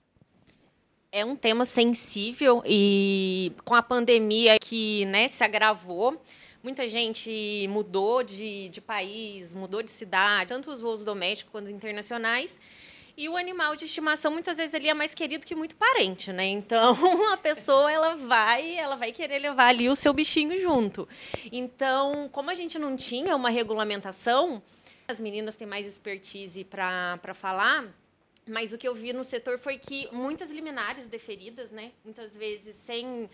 É 1.10 1.24
um 1.24 1.38
tema 1.38 1.64
sensível 1.64 2.62
e 2.66 3.54
com 3.64 3.74
a 3.74 3.82
pandemia 3.82 4.60
que 4.60 5.06
né, 5.06 5.30
se 5.30 5.42
agravou, 5.42 6.22
muita 6.62 6.86
gente 6.86 7.66
mudou 7.70 8.22
de, 8.24 8.68
de 8.68 8.82
país, 8.82 9.54
mudou 9.54 9.82
de 9.82 9.90
cidade, 9.90 10.50
tanto 10.50 10.70
os 10.70 10.82
voos 10.82 11.06
domésticos 11.06 11.50
quanto 11.50 11.70
internacionais. 11.70 12.60
E 13.16 13.30
o 13.30 13.38
animal 13.38 13.74
de 13.74 13.86
estimação 13.86 14.34
muitas 14.34 14.58
vezes 14.58 14.74
ele 14.74 14.90
é 14.90 14.94
mais 14.94 15.16
querido 15.16 15.46
que 15.46 15.56
muito 15.56 15.78
parente, 15.78 16.34
né? 16.34 16.46
Então 16.46 16.94
a 17.32 17.38
pessoa 17.38 17.90
ela 17.90 18.14
vai, 18.16 18.76
ela 18.76 18.98
vai 18.98 19.14
querer 19.14 19.40
levar 19.40 19.68
ali 19.68 19.88
o 19.88 19.96
seu 19.96 20.12
bichinho 20.12 20.60
junto. 20.60 21.08
Então, 21.54 22.28
como 22.34 22.52
a 22.52 22.54
gente 22.54 22.78
não 22.78 22.98
tinha 22.98 23.34
uma 23.34 23.50
regulamentação, 23.50 24.62
as 25.08 25.22
meninas 25.22 25.56
têm 25.56 25.66
mais 25.66 25.88
expertise 25.88 26.66
para 26.66 27.34
falar 27.34 27.86
mas 28.48 28.74
o 28.74 28.77
que 28.77 28.88
eu 28.88 28.96
vi 28.96 29.13
no 29.13 29.24
setor 29.24 29.58
foi 29.58 29.77
que 29.77 30.08
muitas 30.12 30.50
liminares 30.50 31.06
deferidas, 31.06 31.72
né, 31.72 31.92
muitas 32.04 32.36
vezes 32.36 32.75
sem 32.86 33.30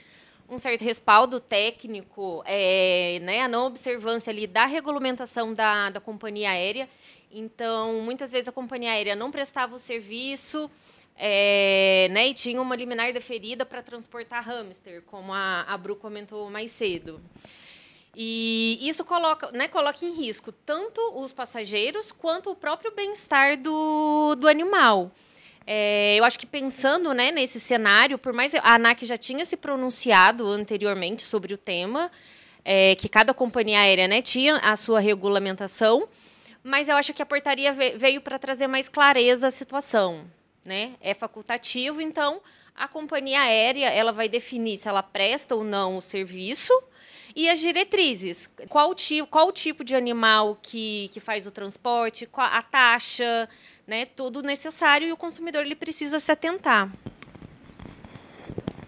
um 0.50 0.58
certo 0.58 0.84
respaldo 0.84 1.40
técnico, 1.40 2.44
é, 2.46 3.20
né, 3.22 3.42
a 3.42 3.48
não 3.48 3.68
observância 3.68 4.32
ali 4.32 4.46
da 4.46 4.66
regulamentação 4.66 5.54
da, 5.54 5.90
da 5.90 6.00
companhia 6.00 6.52
aérea. 6.52 6.90
Então, 7.32 8.02
muitas 8.02 8.32
vezes 8.32 8.48
a 8.48 8.52
companhia 8.52 8.92
aérea 8.92 9.16
não 9.16 9.32
prestava 9.32 9.76
o 9.76 9.80
serviço 9.80 10.70
é, 11.16 12.08
né, 12.12 12.28
e 12.28 12.34
tinha 12.34 12.62
uma 12.62 12.76
liminar 12.76 13.12
deferida 13.14 13.66
para 13.66 13.82
transportar 13.82 14.44
hamster, 14.44 15.02
como 15.04 15.34
a, 15.34 15.62
a 15.62 15.78
Bru 15.78 15.96
comentou 15.96 16.50
mais 16.50 16.72
cedo. 16.72 17.22
E 18.16 18.78
isso 18.82 19.04
coloca, 19.04 19.52
né, 19.52 19.68
coloca 19.68 20.06
em 20.06 20.12
risco 20.12 20.52
tanto 20.52 21.02
os 21.16 21.34
passageiros 21.34 22.12
quanto 22.12 22.52
o 22.52 22.56
próprio 22.56 22.92
bem-estar 22.92 23.58
do, 23.58 24.36
do 24.36 24.48
animal. 24.48 25.12
É, 25.66 26.16
eu 26.16 26.24
acho 26.24 26.38
que 26.38 26.46
pensando 26.46 27.14
né, 27.14 27.32
nesse 27.32 27.60
cenário, 27.60 28.18
por 28.20 28.32
mais 28.32 28.54
a 28.54 28.76
ANAC 28.76 29.06
já 29.06 29.18
tinha 29.18 29.44
se 29.46 29.58
pronunciado 29.58 30.48
anteriormente 30.48 31.24
sobre 31.24 31.54
o 31.54 31.58
tema, 31.58 32.12
é, 32.64 32.96
que 32.96 33.10
cada 33.10 33.34
companhia 33.34 33.80
aérea 33.80 34.08
né, 34.08 34.22
tinha 34.22 34.58
a 34.58 34.76
sua 34.76 35.00
regulamentação, 35.00 36.08
mas 36.64 36.90
eu 36.90 36.96
acho 36.96 37.14
que 37.14 37.22
a 37.22 37.26
portaria 37.26 37.74
veio 37.74 38.22
para 38.22 38.38
trazer 38.38 38.68
mais 38.68 38.88
clareza 38.88 39.48
à 39.48 39.52
situação. 39.52 40.26
Né? 40.64 40.94
É 41.02 41.14
facultativo, 41.14 42.00
então 42.00 42.42
a 42.76 42.88
companhia 42.88 43.42
aérea 43.42 43.90
ela 43.90 44.12
vai 44.12 44.30
definir 44.30 44.78
se 44.78 44.88
ela 44.88 45.04
presta 45.04 45.56
ou 45.56 45.64
não 45.64 45.98
o 45.98 46.02
serviço 46.02 46.74
e 47.36 47.50
as 47.50 47.60
diretrizes, 47.60 48.50
qual, 48.70 48.94
ti, 48.94 49.24
qual 49.30 49.48
o 49.48 49.52
tipo 49.52 49.84
de 49.84 49.96
animal 49.96 50.58
que, 50.62 51.10
que 51.12 51.20
faz 51.20 51.48
o 51.48 51.52
transporte, 51.52 52.28
qual, 52.28 52.48
a 52.48 52.62
taxa, 52.62 53.50
né, 53.88 54.06
tudo 54.06 54.42
necessário 54.42 55.08
e 55.08 55.12
o 55.12 55.18
consumidor 55.18 55.64
ele 55.64 55.76
precisa 55.76 56.20
se 56.20 56.32
atentar. 56.32 56.92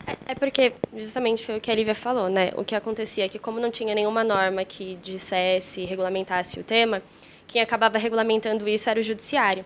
É, 0.05 0.33
é 0.33 0.35
porque, 0.35 0.73
justamente, 0.95 1.43
foi 1.43 1.57
o 1.57 1.61
que 1.61 1.71
a 1.71 1.75
Lívia 1.75 1.95
falou, 1.95 2.29
né? 2.29 2.51
O 2.55 2.63
que 2.63 2.75
acontecia 2.75 3.25
é 3.25 3.29
que, 3.29 3.39
como 3.39 3.59
não 3.59 3.71
tinha 3.71 3.95
nenhuma 3.95 4.23
norma 4.23 4.63
que 4.63 4.95
dissesse, 5.01 5.83
regulamentasse 5.83 6.59
o 6.59 6.63
tema, 6.63 7.01
quem 7.47 7.61
acabava 7.61 7.97
regulamentando 7.97 8.67
isso 8.67 8.89
era 8.89 8.99
o 8.99 9.03
judiciário. 9.03 9.65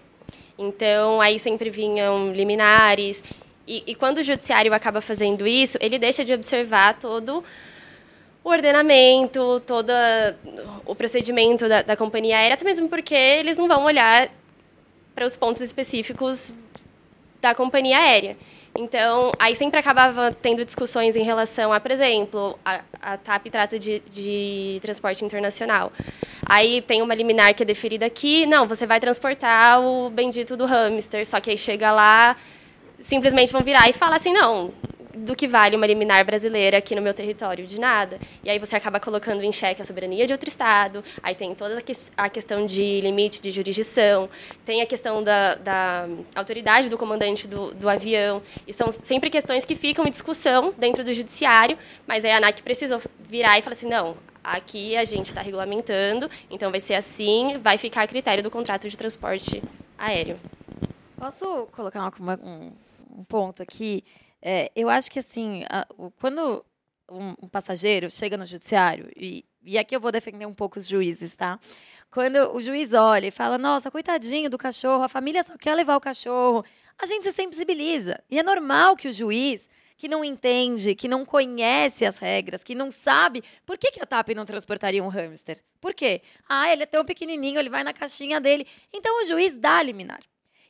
Então, 0.58 1.22
aí 1.22 1.38
sempre 1.38 1.70
vinham 1.70 2.32
liminares. 2.32 3.22
E, 3.68 3.84
e 3.88 3.96
quando 3.96 4.20
o 4.20 4.24
judiciário 4.24 4.74
acaba 4.74 5.02
fazendo 5.02 5.46
isso, 5.46 5.78
ele 5.82 6.00
deixa 6.00 6.24
de 6.24 6.34
observar 6.34 6.98
todo 6.98 7.44
o 8.44 8.50
ordenamento, 8.50 9.62
todo 9.66 9.92
o 10.86 10.96
procedimento 10.96 11.68
da, 11.68 11.82
da 11.82 11.96
companhia 11.96 12.38
aérea, 12.38 12.56
até 12.56 12.66
mesmo 12.66 12.88
porque 12.90 13.16
eles 13.16 13.58
não 13.58 13.68
vão 13.68 13.84
olhar 13.84 14.30
para 15.14 15.26
os 15.26 15.36
pontos 15.36 15.62
específicos 15.62 16.56
da 17.42 17.54
companhia 17.54 17.98
aérea. 17.98 18.38
Então, 18.78 19.32
aí 19.40 19.56
sempre 19.56 19.80
acabava 19.80 20.32
tendo 20.32 20.64
discussões 20.64 21.16
em 21.16 21.24
relação 21.24 21.74
a, 21.74 21.80
por 21.80 21.92
exemplo, 21.92 22.58
a, 22.64 22.82
a 23.02 23.18
TAP 23.18 23.48
trata 23.48 23.80
de, 23.80 24.00
de, 24.10 24.80
transporte 24.82 25.26
internacional. 25.26 25.92
Aí 26.46 26.82
tem 26.82 27.02
uma 27.02 27.16
liminar 27.16 27.54
que 27.54 27.64
é 27.64 27.66
deferida 27.66 28.06
aqui, 28.06 28.46
não, 28.46 28.68
você 28.68 28.86
vai 28.86 29.00
transportar 29.00 29.82
o 29.82 30.10
bendito 30.10 30.56
do 30.56 30.66
hamster, 30.66 31.26
só 31.26 31.40
que 31.40 31.50
aí 31.50 31.58
chega 31.58 31.92
lá, 31.92 32.36
simplesmente 33.00 33.52
vão 33.52 33.62
virar 33.62 33.90
e 33.90 33.94
falar 33.94 34.18
assim, 34.18 34.32
não, 34.32 34.72
do 35.26 35.36
que 35.36 35.48
vale 35.48 35.76
uma 35.76 35.86
liminar 35.86 36.24
brasileira 36.26 36.78
aqui 36.78 36.96
no 36.96 37.02
meu 37.02 37.14
território? 37.14 37.66
De 37.66 37.80
nada. 37.80 38.20
E 38.44 38.50
aí 38.50 38.60
você 38.60 38.76
acaba 38.76 39.00
colocando 39.00 39.44
em 39.44 39.52
xeque 39.52 39.82
a 39.82 39.86
soberania 39.86 40.26
de 40.26 40.34
outro 40.34 40.50
Estado, 40.50 41.04
aí 41.22 41.36
tem 41.36 41.54
toda 41.54 41.82
a 42.18 42.30
questão 42.30 42.66
de 42.66 43.02
limite 43.02 43.42
de 43.42 43.52
jurisdição, 43.52 44.30
tem 44.66 44.82
a 44.82 44.86
questão 44.86 45.24
da, 45.24 45.56
da 45.56 46.08
autoridade 46.36 46.90
do 46.90 46.98
comandante 46.98 47.48
do, 47.48 47.74
do, 47.74 47.90
avião, 47.90 48.42
e 48.68 48.74
são 48.74 48.90
sempre 48.92 49.30
questões 49.30 49.66
que 49.66 49.76
ficam 49.76 50.06
em 50.06 50.10
discussão 50.10 50.74
dentro 50.78 51.04
do 51.04 51.14
judiciário, 51.14 51.78
mas 52.08 52.26
aí 52.26 52.32
a 52.32 52.38
ANAC 52.38 52.62
precisou 52.62 53.02
virar 53.20 53.60
e 53.60 53.62
falar 53.62 53.74
assim, 53.74 53.88
não, 53.88 54.18
aqui 54.44 54.96
a 54.98 55.06
gente 55.06 55.28
está 55.28 55.42
regulamentando, 55.42 56.30
então 56.50 56.72
vai 56.72 56.80
ser 56.80 56.96
assim, 56.96 57.58
vai 57.60 57.78
ficar 57.78 58.04
a 58.04 58.08
critério 58.08 58.44
do 58.44 58.50
contrato 58.50 58.90
de 58.90 58.98
transporte 58.98 59.62
aéreo. 59.98 60.40
Posso 61.18 61.68
colocar 61.74 62.12
uma, 62.20 62.40
um, 62.42 62.72
um 63.18 63.24
ponto 63.24 63.62
aqui? 63.62 64.04
É, 64.42 64.72
eu 64.76 64.90
acho 64.90 65.12
que, 65.12 65.20
assim, 65.20 65.64
a, 65.70 65.86
quando 66.20 66.66
um, 67.10 67.30
um, 67.44 67.48
passageiro 67.48 68.10
chega 68.10 68.38
no 68.38 68.46
judiciário, 68.46 69.10
e, 69.16 69.46
e 69.64 69.78
aqui 69.78 69.96
eu 69.96 70.00
vou 70.00 70.12
defender 70.12 70.46
um 70.46 70.54
pouco 70.54 70.80
os 70.80 70.88
juízes, 70.88 71.36
tá? 71.36 71.60
Quando 72.12 72.56
o 72.56 72.62
juiz 72.62 72.94
olha 72.94 73.28
e 73.28 73.32
fala, 73.32 73.58
nossa, 73.58 73.92
coitadinho 73.92 74.50
do 74.50 74.58
cachorro, 74.58 75.04
a 75.04 75.10
família 75.10 75.44
só 75.44 75.58
quer 75.58 75.76
levar 75.76 75.96
o 75.96 76.02
cachorro, 76.02 76.64
a 76.98 77.06
gente 77.06 77.24
se 77.24 77.34
sensibiliza. 77.34 78.22
E 78.30 78.40
é 78.40 78.44
normal 78.44 78.96
que 78.96 79.08
o 79.08 79.14
juiz, 79.14 79.70
que 79.98 80.08
não 80.08 80.24
entende, 80.24 80.96
que 80.96 81.08
não 81.08 81.26
conhece 81.26 82.06
as 82.06 82.18
regras, 82.18 82.64
que 82.64 82.74
não 82.74 82.90
sabe 82.90 83.44
por 83.66 83.78
que, 83.78 83.92
que 83.92 84.02
a 84.02 84.06
TAP 84.06 84.30
não 84.30 84.46
transportaria 84.46 85.04
um 85.04 85.08
hamster. 85.08 85.62
Por 85.80 85.94
quê? 85.94 86.22
Ah, 86.48 86.72
ele 86.72 86.84
é 86.84 86.86
tão 86.86 87.06
pequenininho, 87.06 87.60
ele 87.60 87.70
vai 87.70 87.84
na 87.84 87.94
caixinha 87.94 88.40
dele. 88.40 88.66
Então 88.94 89.22
o 89.22 89.26
juiz 89.26 89.56
dá 89.56 89.84
liminar. 89.84 90.22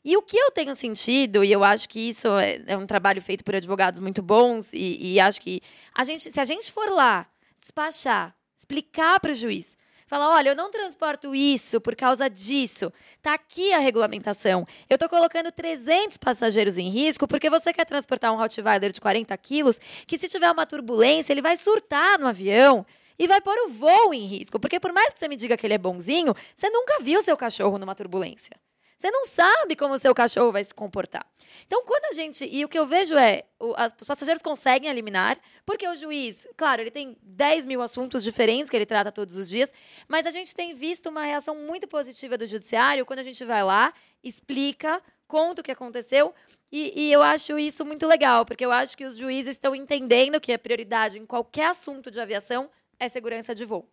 E 0.04 0.16
o 0.16 0.22
que 0.22 0.38
eu 0.38 0.50
tenho 0.52 0.74
sentido, 0.76 1.44
e 1.44 1.52
eu 1.52 1.64
acho 1.64 1.90
que 1.90 2.00
isso 2.10 2.28
é, 2.38 2.62
é 2.68 2.78
um 2.78 2.88
trabalho 2.88 3.22
feito 3.22 3.44
por 3.44 3.54
advogados 3.54 4.00
muito 4.00 4.22
bons, 4.22 4.72
e, 4.74 4.98
e, 5.14 5.20
acho 5.20 5.42
que 5.42 5.62
a 5.94 6.04
gente, 6.04 6.32
se 6.32 6.40
a 6.40 6.46
gente 6.46 6.72
for 6.72 6.90
lá 6.90 7.28
despachar, 7.60 8.34
explicar 8.58 9.20
para 9.20 9.32
o 9.32 9.36
juiz, 9.36 9.78
falar, 10.08 10.30
olha, 10.30 10.50
eu 10.50 10.56
não 10.56 10.72
transporto 10.72 11.36
isso 11.36 11.82
por 11.82 11.96
causa 11.96 12.30
disso, 12.30 12.92
tá 13.22 13.34
aqui 13.34 13.74
a 13.74 13.80
regulamentação. 13.80 14.66
Eu 14.90 14.96
estou 14.96 15.10
colocando 15.10 15.52
300 15.52 16.18
passageiros 16.18 16.78
em 16.78 16.90
risco 16.90 17.28
porque 17.28 17.50
você 17.50 17.72
quer 17.72 17.86
transportar 17.86 18.34
um 18.34 18.38
Rottweiler 18.38 18.92
de 18.92 19.00
40 19.00 19.38
quilos 19.38 19.80
que 20.08 20.18
se 20.18 20.28
tiver 20.28 20.50
uma 20.50 20.66
turbulência 20.66 21.32
ele 21.32 21.42
vai 21.42 21.56
surtar 21.58 22.18
no 22.18 22.26
avião 22.28 22.86
e 23.20 23.28
vai 23.28 23.42
pôr 23.42 23.56
o 23.68 23.70
voo 23.70 24.14
em 24.14 24.26
risco. 24.26 24.60
Porque 24.60 24.80
por 24.80 24.94
mais 24.94 25.14
que 25.14 25.20
você 25.20 25.28
me 25.28 25.36
diga 25.36 25.58
que 25.58 25.68
ele 25.68 25.76
é 25.76 25.78
bonzinho, 25.78 26.34
você 26.56 26.70
nunca 26.70 27.00
viu 27.02 27.22
seu 27.22 27.38
cachorro 27.38 27.78
numa 27.78 27.94
turbulência. 27.94 28.54
Você 29.00 29.10
não 29.12 29.26
sabe 29.26 29.78
como 29.78 29.94
o 29.94 29.98
seu 29.98 30.14
cachorro 30.14 30.52
vai 30.52 30.62
se 30.62 30.74
comportar. 30.74 31.26
Então, 31.66 31.86
quando 31.86 32.04
a 32.04 32.12
gente. 32.12 32.46
E 32.46 32.66
o 32.66 32.68
que 32.68 32.78
eu 32.78 32.86
vejo 32.86 33.16
é. 33.16 33.46
O, 33.58 33.74
as, 33.78 33.96
os 33.98 34.06
passageiros 34.06 34.42
conseguem 34.42 34.90
eliminar, 34.90 35.40
porque 35.66 35.88
o 35.88 35.96
juiz, 35.96 36.46
claro, 36.58 36.82
ele 36.82 36.92
tem 36.92 37.16
10 37.22 37.66
mil 37.66 37.82
assuntos 37.82 38.22
diferentes 38.22 38.70
que 38.70 38.76
ele 38.76 38.86
trata 38.86 39.10
todos 39.10 39.38
os 39.38 39.48
dias, 39.48 39.74
mas 40.06 40.26
a 40.26 40.32
gente 40.32 40.54
tem 40.54 40.74
visto 40.74 41.08
uma 41.08 41.24
reação 41.24 41.56
muito 41.56 41.88
positiva 41.88 42.38
do 42.38 42.46
judiciário 42.46 43.06
quando 43.06 43.20
a 43.20 43.24
gente 43.24 43.46
vai 43.46 43.64
lá, 43.64 43.94
explica, 44.22 45.02
conta 45.30 45.62
o 45.62 45.64
que 45.64 45.72
aconteceu. 45.72 46.36
E, 46.70 47.08
e, 47.08 47.12
eu 47.12 47.22
acho 47.22 47.58
isso 47.58 47.86
muito 47.86 48.06
legal, 48.06 48.46
porque 48.46 48.66
eu 48.66 48.72
acho 48.72 48.98
que 48.98 49.06
os 49.06 49.16
juízes 49.16 49.56
estão 49.56 49.74
entendendo 49.74 50.42
que 50.42 50.52
a 50.52 50.60
prioridade 50.60 51.18
em 51.18 51.26
qualquer 51.26 51.68
assunto 51.68 52.12
de 52.12 52.20
aviação 52.20 52.70
é 53.00 53.08
segurança 53.08 53.56
de 53.56 53.64
voo. 53.64 53.88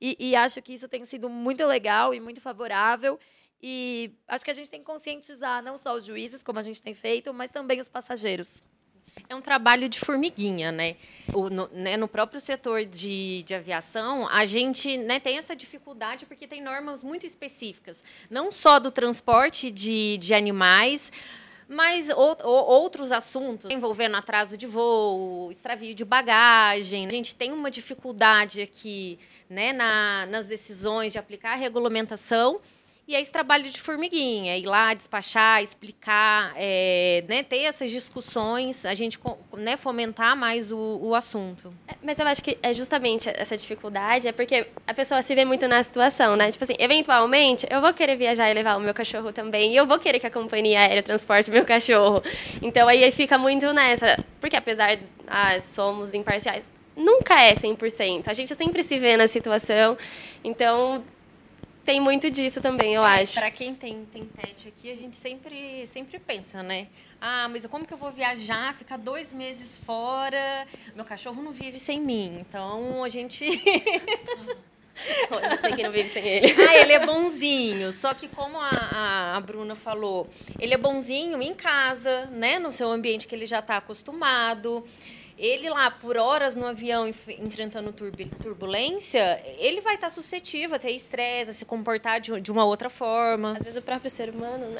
E, 0.00 0.16
e 0.18 0.34
acho 0.34 0.60
que 0.60 0.74
isso 0.74 0.88
tem 0.88 1.04
sido 1.04 1.28
muito 1.28 1.64
legal 1.64 2.12
e 2.12 2.18
muito 2.18 2.40
favorável. 2.40 3.20
E 3.62 4.12
acho 4.26 4.44
que 4.44 4.50
a 4.50 4.54
gente 4.54 4.68
tem 4.68 4.80
que 4.80 4.86
conscientizar 4.86 5.62
não 5.62 5.78
só 5.78 5.94
os 5.94 6.04
juízes, 6.04 6.42
como 6.42 6.58
a 6.58 6.62
gente 6.62 6.82
tem 6.82 6.94
feito, 6.94 7.32
mas 7.32 7.52
também 7.52 7.80
os 7.80 7.88
passageiros. 7.88 8.60
É 9.28 9.34
um 9.34 9.42
trabalho 9.42 9.88
de 9.88 10.00
formiguinha, 10.00 10.72
né? 10.72 10.96
O, 11.32 11.48
no, 11.48 11.68
né, 11.68 11.96
no, 11.96 12.08
próprio 12.08 12.40
setor 12.40 12.84
de, 12.84 13.42
de 13.42 13.54
aviação, 13.54 14.26
a 14.28 14.44
gente 14.44 14.96
né, 14.96 15.20
tem 15.20 15.36
essa 15.36 15.54
dificuldade 15.54 16.26
porque 16.26 16.46
tem 16.46 16.62
normas 16.62 17.04
muito 17.04 17.26
específicas, 17.26 18.02
não 18.30 18.50
só 18.50 18.78
do 18.78 18.90
transporte 18.90 19.70
de, 19.70 20.16
de 20.16 20.32
animais, 20.34 21.12
mas 21.68 22.08
ou, 22.10 22.36
ou, 22.42 22.64
outros 22.66 23.12
assuntos 23.12 23.70
envolvendo 23.70 24.16
atraso 24.16 24.56
de 24.56 24.66
voo, 24.66 25.52
extravio 25.52 25.94
de 25.94 26.04
bagagem. 26.04 27.06
A 27.06 27.10
gente 27.10 27.34
tem 27.34 27.52
uma 27.52 27.70
dificuldade 27.70 28.62
aqui 28.62 29.18
né, 29.48 29.72
na, 29.72 30.26
nas 30.26 30.46
decisões 30.46 31.12
de 31.12 31.18
aplicar 31.18 31.52
a 31.52 31.56
regulamentação 31.56 32.60
e 33.06 33.16
é 33.16 33.20
esse 33.20 33.32
trabalho 33.32 33.64
de 33.64 33.80
formiguinha, 33.80 34.56
ir 34.56 34.64
lá 34.64 34.94
despachar, 34.94 35.62
explicar, 35.62 36.52
é, 36.56 37.24
né, 37.28 37.42
ter 37.42 37.62
essas 37.64 37.90
discussões, 37.90 38.86
a 38.86 38.94
gente 38.94 39.18
né, 39.56 39.76
fomentar 39.76 40.36
mais 40.36 40.70
o, 40.70 41.00
o 41.02 41.14
assunto. 41.14 41.74
É, 41.88 41.94
mas 42.02 42.18
eu 42.18 42.26
acho 42.26 42.42
que 42.44 42.56
é 42.62 42.72
justamente 42.72 43.28
essa 43.28 43.56
dificuldade, 43.56 44.28
é 44.28 44.32
porque 44.32 44.68
a 44.86 44.94
pessoa 44.94 45.20
se 45.20 45.34
vê 45.34 45.44
muito 45.44 45.66
na 45.66 45.82
situação, 45.82 46.36
né? 46.36 46.50
Tipo 46.52 46.62
assim, 46.62 46.74
eventualmente, 46.78 47.66
eu 47.68 47.80
vou 47.80 47.92
querer 47.92 48.16
viajar 48.16 48.48
e 48.50 48.54
levar 48.54 48.76
o 48.76 48.80
meu 48.80 48.94
cachorro 48.94 49.32
também, 49.32 49.72
e 49.72 49.76
eu 49.76 49.86
vou 49.86 49.98
querer 49.98 50.20
que 50.20 50.26
a 50.26 50.30
companhia 50.30 50.80
aérea 50.80 51.02
transporte 51.02 51.50
o 51.50 51.52
meu 51.52 51.64
cachorro. 51.64 52.22
Então 52.62 52.86
aí 52.86 53.10
fica 53.10 53.36
muito 53.36 53.72
nessa, 53.72 54.24
porque 54.40 54.56
apesar 54.56 54.94
de 54.94 55.02
ah, 55.26 55.58
somos 55.60 56.14
imparciais, 56.14 56.68
nunca 56.96 57.40
é 57.40 57.54
100%. 57.54 58.28
A 58.28 58.34
gente 58.34 58.54
sempre 58.54 58.82
se 58.82 58.98
vê 58.98 59.16
na 59.16 59.26
situação. 59.26 59.96
Então, 60.44 61.02
tem 61.84 62.00
muito 62.00 62.30
disso 62.30 62.60
também, 62.60 62.94
eu 62.94 63.02
acho. 63.02 63.34
Para 63.34 63.50
quem 63.50 63.74
tem, 63.74 64.04
tem 64.12 64.24
pet 64.24 64.68
aqui, 64.68 64.90
a 64.90 64.96
gente 64.96 65.16
sempre, 65.16 65.86
sempre 65.86 66.18
pensa, 66.18 66.62
né? 66.62 66.88
Ah, 67.20 67.48
mas 67.48 67.64
como 67.66 67.86
que 67.86 67.94
eu 67.94 67.98
vou 67.98 68.10
viajar, 68.10 68.74
ficar 68.74 68.96
dois 68.96 69.32
meses 69.32 69.78
fora? 69.78 70.66
Meu 70.94 71.04
cachorro 71.04 71.42
não 71.42 71.52
vive 71.52 71.78
sem 71.78 72.00
mim. 72.00 72.38
Então, 72.40 73.04
a 73.04 73.08
gente... 73.08 73.44
Você 74.94 75.72
que 75.74 75.82
não 75.82 75.90
vive 75.90 76.08
sem 76.10 76.26
ele. 76.26 76.52
Ah, 76.68 76.76
ele 76.76 76.92
é 76.92 77.06
bonzinho. 77.06 77.92
Só 77.92 78.12
que 78.12 78.28
como 78.28 78.58
a, 78.58 78.68
a, 78.68 79.36
a, 79.36 79.40
Bruna 79.40 79.74
falou, 79.74 80.28
ele 80.58 80.74
é 80.74 80.76
bonzinho 80.76 81.40
em 81.40 81.54
casa, 81.54 82.26
né? 82.26 82.58
No 82.58 82.70
seu 82.70 82.90
ambiente 82.90 83.26
que 83.26 83.34
ele 83.34 83.46
já 83.46 83.60
está 83.60 83.78
acostumado 83.78 84.84
ele 85.42 85.68
lá 85.68 85.90
por 85.90 86.16
horas 86.16 86.54
no 86.54 86.64
avião 86.64 87.08
enfrentando 87.08 87.92
turbulência, 87.92 89.42
ele 89.58 89.80
vai 89.80 89.96
estar 89.96 90.08
suscetível 90.08 90.76
a 90.76 90.78
ter 90.78 90.92
estresse, 90.92 91.50
a 91.50 91.52
se 91.52 91.64
comportar 91.64 92.20
de, 92.20 92.40
de 92.40 92.52
uma 92.52 92.64
outra 92.64 92.88
forma. 92.88 93.56
Às 93.56 93.64
vezes 93.64 93.76
o 93.76 93.82
próprio 93.82 94.08
ser 94.08 94.30
humano, 94.30 94.68
né? 94.68 94.78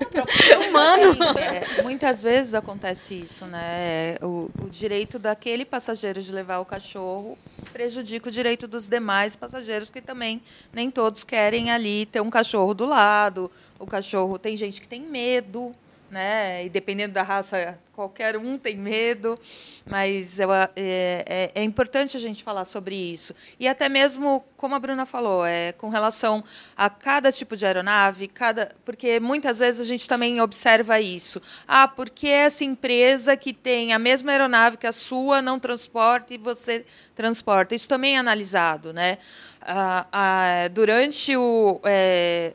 O 0.00 0.06
próprio 0.06 0.42
ser 0.42 0.58
humano. 0.58 1.14
É, 1.36 1.82
muitas 1.82 2.22
vezes 2.22 2.54
acontece 2.54 3.14
isso, 3.14 3.46
né? 3.46 4.14
O, 4.22 4.50
o 4.62 4.70
direito 4.70 5.18
daquele 5.18 5.64
passageiro 5.64 6.22
de 6.22 6.30
levar 6.30 6.60
o 6.60 6.64
cachorro 6.64 7.36
prejudica 7.72 8.28
o 8.28 8.32
direito 8.32 8.68
dos 8.68 8.88
demais 8.88 9.34
passageiros 9.34 9.90
que 9.90 10.00
também 10.00 10.40
nem 10.72 10.90
todos 10.90 11.24
querem 11.24 11.70
ali 11.72 12.06
ter 12.06 12.20
um 12.20 12.30
cachorro 12.30 12.72
do 12.72 12.84
lado. 12.84 13.50
O 13.78 13.86
cachorro 13.86 14.38
tem 14.38 14.56
gente 14.56 14.80
que 14.80 14.86
tem 14.86 15.00
medo, 15.00 15.74
né? 16.10 16.64
E 16.64 16.68
dependendo 16.68 17.14
da 17.14 17.22
raça, 17.22 17.76
qualquer 17.94 18.36
um 18.36 18.58
tem 18.58 18.76
medo, 18.76 19.38
mas 19.86 20.40
é, 20.40 20.44
é, 20.76 21.52
é, 21.54 21.62
importante 21.62 22.16
a 22.16 22.20
gente 22.20 22.42
falar 22.42 22.64
sobre 22.64 22.94
isso. 22.94 23.34
E 23.58 23.68
até 23.68 23.88
mesmo, 23.88 24.44
como 24.56 24.74
a 24.74 24.78
Bruna 24.78 25.06
falou, 25.06 25.46
é, 25.46 25.72
com 25.72 25.88
relação 25.88 26.42
a 26.76 26.90
cada 26.90 27.30
tipo 27.30 27.56
de 27.56 27.64
aeronave, 27.64 28.26
cada, 28.26 28.70
porque 28.84 29.20
muitas 29.20 29.60
vezes 29.60 29.80
a 29.80 29.84
gente 29.84 30.08
também 30.08 30.40
observa 30.40 31.00
isso. 31.00 31.40
Ah, 31.68 31.86
porque 31.86 32.28
essa 32.28 32.64
empresa 32.64 33.36
que 33.36 33.52
tem 33.52 33.92
a 33.92 33.98
mesma 33.98 34.32
aeronave 34.32 34.76
que 34.76 34.86
a 34.86 34.92
sua 34.92 35.40
não 35.40 35.58
transporta 35.58 36.34
e 36.34 36.38
você 36.38 36.84
transporta? 37.14 37.74
Isso 37.74 37.88
também 37.88 38.16
é 38.16 38.18
analisado, 38.18 38.92
né? 38.92 39.18
Ah, 39.66 40.06
ah, 40.12 40.68
durante 40.68 41.34
o. 41.36 41.80
É, 41.84 42.52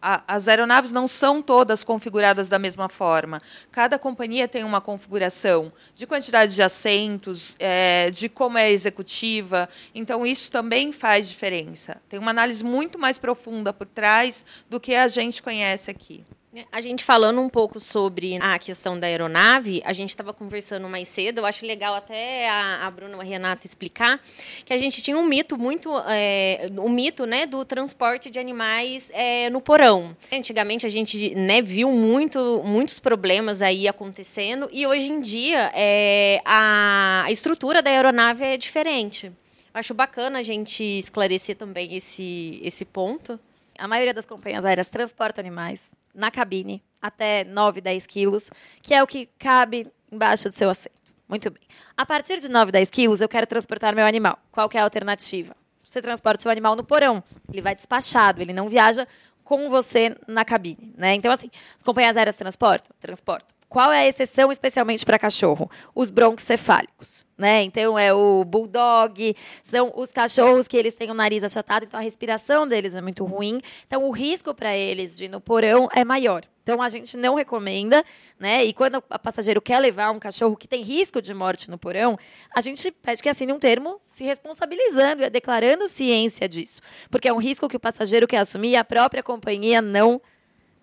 as 0.00 0.46
aeronaves 0.46 0.92
não 0.92 1.08
são 1.08 1.42
todas 1.42 1.82
configuradas 1.82 2.48
da 2.48 2.58
mesma 2.58 2.88
forma. 2.88 3.40
Cada 3.72 3.98
companhia 3.98 4.46
tem 4.46 4.62
uma 4.62 4.73
configuração 4.80 5.72
de 5.94 6.06
quantidade 6.06 6.54
de 6.54 6.62
assentos, 6.62 7.56
é, 7.58 8.10
de 8.10 8.28
como 8.28 8.58
é 8.58 8.70
executiva. 8.70 9.68
Então, 9.94 10.24
isso 10.26 10.50
também 10.50 10.92
faz 10.92 11.28
diferença. 11.28 12.00
Tem 12.08 12.18
uma 12.18 12.30
análise 12.30 12.64
muito 12.64 12.98
mais 12.98 13.18
profunda 13.18 13.72
por 13.72 13.86
trás 13.86 14.44
do 14.68 14.80
que 14.80 14.94
a 14.94 15.08
gente 15.08 15.42
conhece 15.42 15.90
aqui. 15.90 16.24
A 16.70 16.80
gente 16.80 17.02
falando 17.02 17.40
um 17.40 17.48
pouco 17.48 17.80
sobre 17.80 18.38
a 18.40 18.58
questão 18.58 18.98
da 18.98 19.08
aeronave, 19.08 19.82
a 19.84 19.92
gente 19.92 20.10
estava 20.10 20.32
conversando 20.32 20.88
mais 20.88 21.08
cedo, 21.08 21.38
eu 21.38 21.46
acho 21.46 21.66
legal 21.66 21.94
até 21.94 22.48
a, 22.48 22.86
a 22.86 22.90
Bruna 22.90 23.16
e 23.16 23.20
a 23.20 23.22
Renata 23.24 23.66
explicar, 23.66 24.20
que 24.64 24.72
a 24.72 24.78
gente 24.78 25.02
tinha 25.02 25.16
um 25.16 25.26
mito 25.26 25.58
muito, 25.58 25.90
é, 26.08 26.68
um 26.78 26.88
mito 26.88 27.26
né, 27.26 27.44
do 27.44 27.64
transporte 27.64 28.30
de 28.30 28.38
animais 28.38 29.10
é, 29.12 29.50
no 29.50 29.60
porão. 29.60 30.16
Antigamente 30.32 30.86
a 30.86 30.88
gente 30.88 31.34
né, 31.34 31.60
viu 31.60 31.90
muito, 31.90 32.62
muitos 32.64 33.00
problemas 33.00 33.60
aí 33.60 33.88
acontecendo 33.88 34.68
e 34.72 34.86
hoje 34.86 35.10
em 35.10 35.20
dia 35.20 35.72
é, 35.74 36.40
a, 36.44 37.24
a 37.26 37.32
estrutura 37.32 37.82
da 37.82 37.90
aeronave 37.90 38.44
é 38.44 38.56
diferente. 38.56 39.32
Acho 39.72 39.92
bacana 39.92 40.38
a 40.38 40.42
gente 40.42 40.84
esclarecer 40.84 41.56
também 41.56 41.96
esse, 41.96 42.60
esse 42.62 42.84
ponto. 42.84 43.40
A 43.76 43.88
maioria 43.88 44.14
das 44.14 44.24
companhias 44.24 44.64
aéreas 44.64 44.88
transporta 44.88 45.40
animais 45.40 45.90
na 46.14 46.30
cabine, 46.30 46.82
até 47.00 47.44
9, 47.44 47.80
10 47.80 48.06
quilos, 48.06 48.50
que 48.82 48.94
é 48.94 49.02
o 49.02 49.06
que 49.06 49.26
cabe 49.38 49.86
embaixo 50.10 50.48
do 50.48 50.54
seu 50.54 50.70
assento. 50.70 50.94
Muito 51.28 51.50
bem. 51.50 51.62
A 51.96 52.06
partir 52.06 52.38
de 52.40 52.48
9, 52.48 52.70
10 52.70 52.90
quilos, 52.90 53.20
eu 53.20 53.28
quero 53.28 53.46
transportar 53.46 53.94
meu 53.94 54.06
animal. 54.06 54.38
Qual 54.52 54.68
que 54.68 54.76
é 54.76 54.80
a 54.80 54.84
alternativa? 54.84 55.56
Você 55.84 56.00
transporta 56.02 56.42
seu 56.42 56.50
animal 56.50 56.76
no 56.76 56.84
porão. 56.84 57.22
Ele 57.50 57.62
vai 57.62 57.74
despachado, 57.74 58.42
ele 58.42 58.52
não 58.52 58.68
viaja 58.68 59.06
com 59.42 59.68
você 59.68 60.16
na 60.26 60.44
cabine. 60.44 60.92
Né? 60.96 61.14
Então, 61.14 61.30
assim, 61.30 61.50
as 61.76 61.82
companhias 61.82 62.16
aéreas 62.16 62.36
transportam? 62.36 62.94
Transportam. 62.98 63.54
Qual 63.74 63.92
é 63.92 64.02
a 64.02 64.06
exceção 64.06 64.52
especialmente 64.52 65.04
para 65.04 65.18
cachorro? 65.18 65.68
Os 65.96 66.08
bronquicefálicos, 66.08 67.26
né? 67.36 67.64
Então 67.64 67.98
é 67.98 68.14
o 68.14 68.44
bulldog, 68.44 69.34
são 69.64 69.92
os 69.96 70.12
cachorros 70.12 70.68
que 70.68 70.76
eles 70.76 70.94
têm 70.94 71.10
o 71.10 71.14
nariz 71.14 71.42
achatado, 71.42 71.84
então 71.84 71.98
a 71.98 72.02
respiração 72.04 72.68
deles 72.68 72.94
é 72.94 73.02
muito 73.02 73.24
ruim. 73.24 73.60
Então 73.84 74.04
o 74.04 74.12
risco 74.12 74.54
para 74.54 74.76
eles 74.76 75.16
de 75.16 75.24
ir 75.24 75.28
no 75.28 75.40
porão 75.40 75.88
é 75.92 76.04
maior. 76.04 76.44
Então 76.62 76.80
a 76.80 76.88
gente 76.88 77.16
não 77.16 77.34
recomenda, 77.34 78.04
né? 78.38 78.64
E 78.64 78.72
quando 78.72 78.98
o 78.98 79.18
passageiro 79.18 79.60
quer 79.60 79.80
levar 79.80 80.12
um 80.12 80.20
cachorro 80.20 80.56
que 80.56 80.68
tem 80.68 80.80
risco 80.80 81.20
de 81.20 81.34
morte 81.34 81.68
no 81.68 81.76
porão, 81.76 82.16
a 82.54 82.60
gente 82.60 82.92
pede 82.92 83.24
que 83.24 83.28
assine 83.28 83.52
um 83.52 83.58
termo 83.58 84.00
se 84.06 84.22
responsabilizando 84.22 85.24
e 85.24 85.30
declarando 85.30 85.88
ciência 85.88 86.48
disso, 86.48 86.80
porque 87.10 87.26
é 87.26 87.32
um 87.32 87.38
risco 87.38 87.68
que 87.68 87.76
o 87.76 87.80
passageiro 87.80 88.28
quer 88.28 88.38
assumir 88.38 88.68
e 88.68 88.76
a 88.76 88.84
própria 88.84 89.20
companhia 89.20 89.82
não 89.82 90.22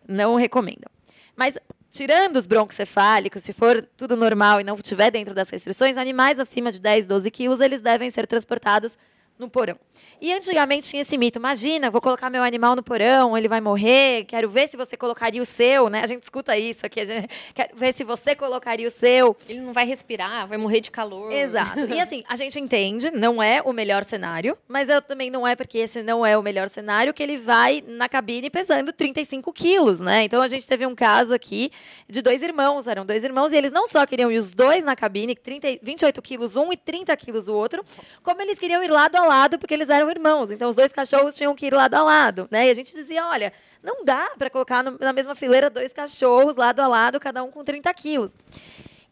não 0.06 0.36
recomenda. 0.36 0.91
Mas 1.38 1.58
tirando 1.91 2.38
os 2.38 2.47
broncocefálicos, 2.47 3.43
se 3.43 3.51
for 3.51 3.86
tudo 3.97 4.15
normal 4.15 4.62
e 4.62 4.63
não 4.63 4.75
estiver 4.75 5.12
dentro 5.12 5.36
das 5.36 5.49
restrições, 5.49 5.97
animais 5.97 6.39
acima 6.39 6.71
de 6.71 6.80
10, 6.80 7.06
12 7.06 7.30
quilos, 7.30 7.60
eles 7.60 7.82
devem 7.82 8.10
ser 8.10 8.25
transportados 8.25 8.97
no 9.41 9.49
porão. 9.49 9.75
E 10.21 10.32
antigamente 10.32 10.88
tinha 10.88 11.01
esse 11.01 11.17
mito: 11.17 11.39
imagina, 11.39 11.89
vou 11.89 11.99
colocar 11.99 12.30
meu 12.30 12.43
animal 12.43 12.75
no 12.75 12.84
porão, 12.84 13.36
ele 13.36 13.47
vai 13.47 13.60
morrer, 13.60 14.23
quero 14.25 14.47
ver 14.47 14.69
se 14.69 14.77
você 14.77 14.95
colocaria 14.95 15.41
o 15.41 15.45
seu, 15.45 15.89
né? 15.89 16.01
A 16.04 16.08
gente 16.08 16.21
escuta 16.21 16.56
isso 16.58 16.86
aqui, 16.86 17.04
gente 17.04 17.27
quer 17.54 17.71
ver 17.73 17.91
se 17.93 18.04
você 18.04 18.36
colocaria 18.36 18.88
o 18.88 18.91
seu. 18.91 19.36
Ele 19.49 19.60
não 19.60 19.73
vai 19.73 19.86
respirar, 19.86 20.47
vai 20.47 20.58
morrer 20.58 20.80
de 20.80 20.91
calor. 20.91 21.34
Exato. 21.34 21.80
E 21.91 21.99
assim, 21.99 22.23
a 22.30 22.36
gente 22.36 22.60
entende, 22.60 23.10
não 23.12 23.41
é 23.41 23.62
o 23.63 23.73
melhor 23.73 24.06
cenário, 24.06 24.56
mas 24.67 24.88
eu 24.88 25.01
também 25.01 25.32
não 25.32 25.47
é 25.47 25.56
porque 25.56 25.80
esse 25.80 26.04
não 26.04 26.23
é 26.23 26.38
o 26.38 26.43
melhor 26.43 26.69
cenário 26.69 27.13
que 27.13 27.23
ele 27.23 27.38
vai 27.38 27.84
na 27.86 28.08
cabine 28.08 28.49
pesando 28.49 28.93
35 28.93 29.51
quilos, 29.51 29.99
né? 29.99 30.23
Então 30.23 30.41
a 30.41 30.47
gente 30.47 30.67
teve 30.67 30.86
um 30.86 30.93
caso 30.93 31.34
aqui 31.34 31.71
de 32.08 32.21
dois 32.21 32.43
irmãos, 32.43 32.88
eram 32.88 33.06
dois 33.06 33.23
irmãos, 33.23 33.51
e 33.51 33.58
eles 33.58 33.71
não 33.71 33.88
só 33.88 34.06
queriam 34.06 34.32
ir 34.32 34.38
os 34.38 34.51
dois 34.51 34.84
na 34.84 34.95
cabine, 34.95 35.36
30, 35.36 35.80
28 35.82 36.21
quilos 36.21 36.56
um 36.56 36.71
e 36.71 36.77
30 36.77 37.17
quilos 37.17 37.47
o 37.47 37.56
outro, 37.56 37.84
como 38.21 38.39
eles 38.41 38.60
queriam 38.60 38.84
ir 38.84 38.91
lado 38.91 39.15
a 39.15 39.21
lado 39.21 39.31
porque 39.58 39.74
eles 39.74 39.89
eram 39.89 40.10
irmãos. 40.10 40.52
Então 40.52 40.70
os 40.70 40.76
dois 40.76 40.91
cachorros 40.91 41.36
tinham 41.36 41.56
que 41.56 41.67
ir 41.67 41.74
lado 41.74 41.96
a 41.96 42.04
lado, 42.04 42.48
né? 42.52 42.67
E 42.67 42.70
a 42.70 42.74
gente 42.74 42.94
dizia, 42.94 43.26
olha, 43.28 43.54
não 43.84 44.04
dá 44.06 44.32
para 44.38 44.50
colocar 44.50 44.84
no, 44.84 44.98
na 45.00 45.13
mesma 45.13 45.36
fileira 45.36 45.70
dois 45.70 45.94
cachorros 45.94 46.56
lado 46.56 46.80
a 46.80 46.88
lado, 46.88 47.20
cada 47.20 47.44
um 47.44 47.50
com 47.50 47.63
30 47.63 47.94
quilos. 47.94 48.38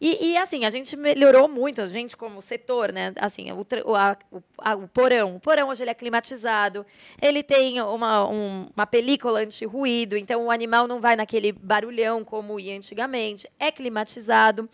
E, 0.00 0.30
e, 0.30 0.36
assim, 0.38 0.64
a 0.64 0.70
gente 0.70 0.96
melhorou 0.96 1.46
muito, 1.46 1.82
a 1.82 1.86
gente 1.86 2.16
como 2.16 2.40
setor, 2.40 2.90
né? 2.90 3.12
Assim, 3.16 3.52
o, 3.52 3.94
a, 3.94 4.16
o, 4.32 4.42
a, 4.56 4.74
o 4.74 4.88
porão. 4.88 5.36
O 5.36 5.40
porão 5.40 5.68
hoje 5.68 5.82
ele 5.82 5.90
é 5.90 5.94
climatizado, 5.94 6.86
ele 7.20 7.42
tem 7.42 7.82
uma, 7.82 8.26
um, 8.26 8.70
uma 8.74 8.86
película 8.86 9.40
anti-ruído, 9.40 10.16
então 10.16 10.46
o 10.46 10.50
animal 10.50 10.88
não 10.88 11.02
vai 11.02 11.16
naquele 11.16 11.52
barulhão 11.52 12.24
como 12.24 12.58
ia 12.58 12.74
antigamente, 12.74 13.46
é 13.58 13.70
climatizado. 13.70 14.66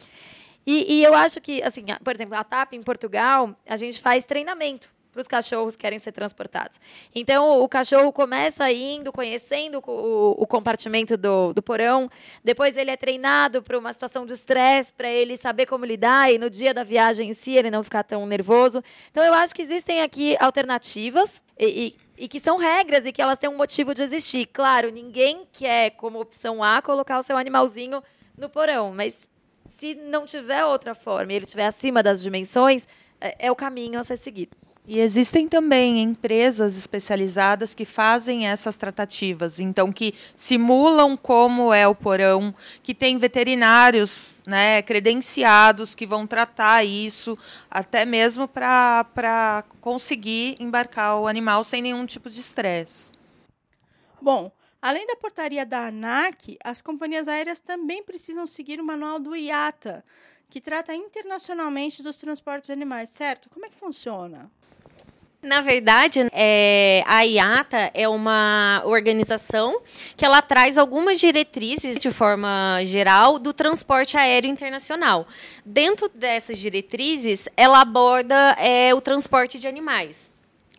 E, 0.65 0.99
e 0.99 1.03
eu 1.03 1.13
acho 1.13 1.41
que, 1.41 1.61
assim, 1.61 1.85
por 2.05 2.15
exemplo, 2.15 2.37
a 2.37 2.45
TAP 2.45 2.75
em 2.75 2.83
Portugal, 2.83 3.53
a 3.69 3.77
gente 3.77 4.01
faz 4.01 4.25
treinamento 4.25 4.96
para 5.17 5.23
os 5.23 5.29
cachorros 5.29 5.75
que 5.75 5.81
querem 5.81 5.99
ser 5.99 6.13
transportados. 6.13 6.79
Então, 7.15 7.63
o 7.63 7.69
cachorro 7.69 8.13
começa 8.13 8.71
indo, 8.71 9.11
conhecendo 9.11 9.83
o, 9.87 10.43
o 10.43 10.47
compartimento 10.47 11.17
do, 11.17 11.55
do 11.55 11.63
porão, 11.63 12.11
depois 12.45 12.77
ele 12.77 12.91
é 12.91 12.97
treinado 12.97 13.63
para 13.63 13.79
uma 13.79 13.93
situação 13.93 14.27
de 14.27 14.35
estresse, 14.35 14.93
para 14.93 15.09
ele 15.09 15.39
saber 15.39 15.65
como 15.65 15.87
lidar, 15.87 16.31
e 16.31 16.39
no 16.39 16.51
dia 16.51 16.75
da 16.75 16.83
viagem 16.83 17.31
em 17.31 17.35
si 17.35 17.53
ele 17.53 17.71
não 17.71 17.83
ficar 17.83 18.03
tão 18.03 18.27
nervoso. 18.27 18.83
Então, 19.11 19.25
eu 19.25 19.33
acho 19.33 19.55
que 19.55 19.63
existem 19.63 20.03
aqui 20.03 20.37
alternativas, 20.39 21.41
e, 21.59 21.97
e, 22.19 22.25
e 22.25 22.29
que 22.29 22.39
são 22.39 22.59
regras 22.59 23.07
e 23.07 23.13
que 23.13 23.23
elas 23.23 23.39
têm 23.39 23.49
um 23.49 23.57
motivo 23.57 23.95
de 23.95 24.03
existir. 24.03 24.45
Claro, 24.47 24.91
ninguém 24.91 25.47
quer, 25.51 25.93
como 25.93 26.21
opção 26.21 26.63
A, 26.63 26.83
colocar 26.83 27.19
o 27.19 27.23
seu 27.23 27.39
animalzinho 27.39 28.03
no 28.37 28.51
porão, 28.51 28.93
mas 28.95 29.31
se 29.67 29.95
não 29.95 30.27
tiver 30.27 30.63
outra 30.67 30.95
forma 30.95 31.33
e 31.33 31.37
ele 31.37 31.47
estiver 31.47 31.67
acima 31.67 32.03
das 32.03 32.23
dimensões, 32.23 32.87
é, 33.21 33.47
é 33.47 33.51
o 33.51 33.57
caminho 33.57 33.99
a 33.99 34.05
ser 34.05 34.19
seguido. 34.19 34.57
E 34.89 35.01
existem 35.01 35.49
também 35.49 36.01
empresas 36.01 36.79
especializadas 36.79 37.75
que 37.75 37.85
fazem 37.85 38.47
essas 38.47 38.77
tratativas, 38.77 39.59
então 39.59 39.91
que 39.91 40.15
simulam 40.37 41.17
como 41.17 41.75
é 41.75 41.89
o 41.89 41.95
porão, 41.95 42.55
que 42.85 42.95
tem 42.95 43.19
veterinários 43.19 44.33
né, 44.47 44.81
credenciados 44.83 45.97
que 45.97 46.07
vão 46.07 46.25
tratar 46.25 46.85
isso, 46.85 47.37
até 47.69 48.05
mesmo 48.05 48.47
para 48.47 49.65
conseguir 49.81 50.57
embarcar 50.61 51.19
o 51.19 51.27
animal 51.27 51.65
sem 51.65 51.83
nenhum 51.83 52.07
tipo 52.07 52.31
de 52.31 52.39
estresse. 52.39 53.11
Bom, 54.23 54.53
além 54.81 55.05
da 55.05 55.17
portaria 55.17 55.67
da 55.67 55.89
ANAC, 55.89 56.57
as 56.63 56.81
companhias 56.81 57.27
aéreas 57.27 57.59
também 57.59 58.05
precisam 58.05 58.47
seguir 58.47 58.81
o 58.81 58.85
manual 58.85 59.19
do 59.19 59.35
IATA, 59.35 60.05
que 60.49 60.61
trata 60.61 60.95
internacionalmente 60.95 62.05
dos 62.05 62.17
transportes 62.19 62.69
de 62.69 62.73
animais, 62.73 63.11
certo? 63.11 63.51
Como 63.51 63.67
é 63.67 63.69
que 63.69 63.75
funciona? 63.75 64.49
Na 65.47 65.61
verdade, 65.61 66.27
é, 66.33 67.05
a 67.07 67.21
IATA 67.23 67.93
é 67.95 68.09
uma 68.09 68.83
organização 68.85 69.81
que 70.17 70.25
ela 70.25 70.43
traz 70.43 70.77
algumas 70.77 71.21
diretrizes 71.21 71.97
de 71.99 72.11
forma 72.11 72.81
geral 72.85 73.39
do 73.39 73.53
transporte 73.53 74.17
aéreo 74.17 74.51
internacional. 74.51 75.25
Dentro 75.65 76.11
dessas 76.13 76.59
diretrizes, 76.59 77.49
ela 77.57 77.81
aborda 77.81 78.57
é, 78.59 78.93
o 78.93 79.01
transporte 79.01 79.57
de 79.57 79.69
animais. 79.69 80.33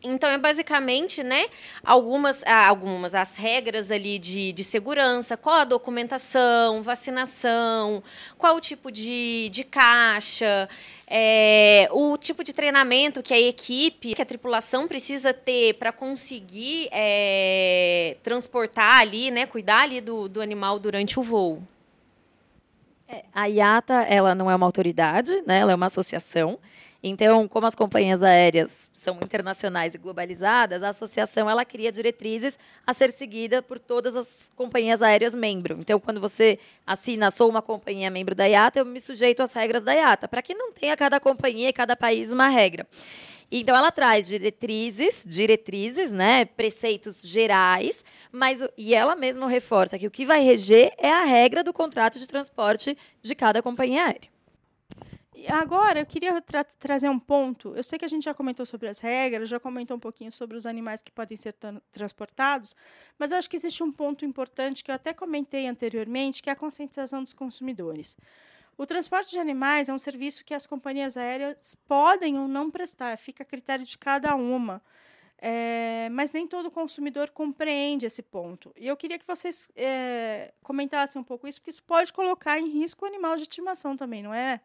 Então, 0.08 0.30
é 0.30 0.38
basicamente, 0.38 1.22
né, 1.22 1.48
algumas, 1.84 2.41
ah, 2.46 2.67
algumas 2.67 3.13
as 3.13 3.36
regras 3.36 3.91
ali 3.91 4.17
de, 4.17 4.54
de 4.54 4.63
segurança, 4.63 5.36
qual 5.36 5.58
a 5.58 5.63
documentação, 5.63 6.82
vacinação, 6.82 8.02
qual 8.38 8.56
o 8.56 8.62
tipo 8.62 8.89
de, 8.91 9.50
de 9.50 9.63
caixa, 9.63 10.70
é, 11.06 11.89
o 11.91 12.17
tipo 12.17 12.43
de 12.43 12.54
treinamento 12.54 13.22
que 13.22 13.34
a 13.34 13.39
equipe, 13.39 14.13
que 14.13 14.22
a 14.22 14.26
tripulação 14.26 14.88
precisa 14.88 15.34
ter 15.34 15.74
para 15.74 15.91
conseguir 15.91 16.88
é, 16.91 18.15
transportar 18.24 19.00
ali, 19.00 19.30
né, 19.30 19.46
cuidar 19.46 19.82
ali 19.82 20.00
do, 20.00 20.30
do 20.30 20.41
animal 20.41 20.80
durante 20.80 21.20
o 21.20 21.24
voo. 21.24 21.62
É, 23.10 23.24
a 23.34 23.46
IATA, 23.46 24.04
ela 24.04 24.36
não 24.36 24.52
é 24.52 24.56
uma 24.56 24.65
autoridade, 24.65 25.41
né, 25.46 25.60
ela 25.60 25.72
é 25.72 25.76
uma 25.76 25.86
associação. 25.86 26.60
Então, 27.01 27.47
como 27.47 27.67
as 27.67 27.75
companhias 27.75 28.23
aéreas 28.23 28.89
são 28.93 29.15
internacionais 29.21 29.93
e 29.93 29.97
globalizadas, 29.97 30.81
a 30.81 30.89
associação 30.89 31.49
ela 31.49 31.63
cria 31.63 31.91
diretrizes 31.91 32.57
a 32.86 32.93
ser 32.93 33.12
seguida 33.12 33.62
por 33.62 33.79
todas 33.79 34.15
as 34.15 34.51
companhias 34.55 35.01
aéreas 35.01 35.36
membro. 35.36 35.77
Então, 35.79 35.99
quando 35.99 36.19
você 36.19 36.57
assina, 36.86 37.29
sou 37.29 37.49
uma 37.49 37.62
companhia 37.62 38.10
membro 38.10 38.33
da 38.33 38.45
IATA, 38.45 38.79
eu 38.79 38.86
me 38.86 38.99
sujeito 38.99 39.43
às 39.43 39.53
regras 39.53 39.83
da 39.83 39.93
IATA, 39.93 40.27
para 40.27 40.41
que 40.41 40.53
não 40.53 40.71
tenha 40.71 40.97
cada 40.97 41.19
companhia 41.19 41.69
e 41.69 41.73
cada 41.73 41.95
país 41.95 42.31
uma 42.31 42.47
regra. 42.47 42.88
Então 43.49 43.75
ela 43.75 43.91
traz 43.91 44.27
diretrizes, 44.27 45.23
diretrizes, 45.25 46.12
né, 46.12 46.43
preceitos 46.43 47.21
gerais, 47.21 48.03
mas 48.29 48.62
e 48.77 48.93
ela 48.93 49.15
mesma 49.15 49.47
reforça 49.47 49.97
que 49.97 50.05
o 50.05 50.12
que 50.12 50.25
vai 50.25 50.41
reger 50.41 50.91
é 50.97 51.10
a 51.10 51.23
regra 51.23 51.63
do 51.63 51.71
contrato 51.71 52.19
de 52.19 52.27
transporte 52.27 52.97
de 53.21 53.36
cada 53.36 53.62
companhia 53.62 54.03
aérea. 54.03 54.37
Agora, 55.47 56.00
eu 56.00 56.06
queria 56.06 56.41
tra 56.41 56.63
trazer 56.63 57.10
um 57.10 57.19
ponto. 57.19 57.76
Eu 57.76 57.84
sei 57.84 58.00
que 58.00 58.06
a 58.06 58.08
gente 58.08 58.23
já 58.23 58.34
comentou 58.34 58.65
sobre 58.65 58.88
as 58.88 59.00
regras, 59.00 59.50
já 59.50 59.60
comentou 59.60 59.97
um 59.97 60.00
pouquinho 60.00 60.32
sobre 60.32 60.58
os 60.58 60.65
animais 60.65 61.02
que 61.02 61.12
podem 61.12 61.38
ser 61.38 61.54
transportados, 61.91 62.76
mas 63.19 63.32
eu 63.32 63.38
acho 63.38 63.50
que 63.50 63.56
existe 63.56 63.84
um 63.84 63.91
ponto 63.91 64.26
importante 64.26 64.84
que 64.84 64.89
eu 64.89 64.95
até 64.95 65.13
comentei 65.13 65.67
anteriormente, 65.67 66.41
que 66.41 66.50
é 66.50 66.54
a 66.54 66.56
conscientização 66.56 67.21
dos 67.21 67.34
consumidores. 67.34 68.17
O 68.78 68.86
transporte 68.86 69.32
de 69.32 69.39
animais 69.39 69.89
é 69.89 69.93
um 69.93 69.97
serviço 69.97 70.45
que 70.45 70.54
as 70.54 70.67
companhias 70.67 71.17
aéreas 71.17 71.76
podem 71.88 72.38
ou 72.38 72.47
não 72.47 72.69
prestar, 72.69 73.17
fica 73.17 73.43
a 73.43 73.45
critério 73.45 73.86
de 73.86 73.97
cada 73.97 74.36
uma. 74.36 74.82
É, 75.39 76.10
mas 76.12 76.32
nem 76.32 76.47
todo 76.47 76.71
consumidor 76.71 77.30
compreende 77.30 78.08
esse 78.08 78.23
ponto. 78.23 78.73
E 78.76 78.88
eu 78.88 78.97
queria 78.97 79.19
que 79.19 79.28
vocês 79.28 79.69
é, 79.76 80.52
comentassem 80.63 81.21
um 81.21 81.23
pouco 81.23 81.47
isso, 81.47 81.60
porque 81.60 81.69
isso 81.69 81.84
pode 81.84 82.12
colocar 82.12 82.60
em 82.60 82.67
risco 82.69 83.06
o 83.06 83.08
animal 83.08 83.36
de 83.36 83.43
estimação 83.43 83.95
também, 83.95 84.23
não 84.23 84.34
é? 84.34 84.60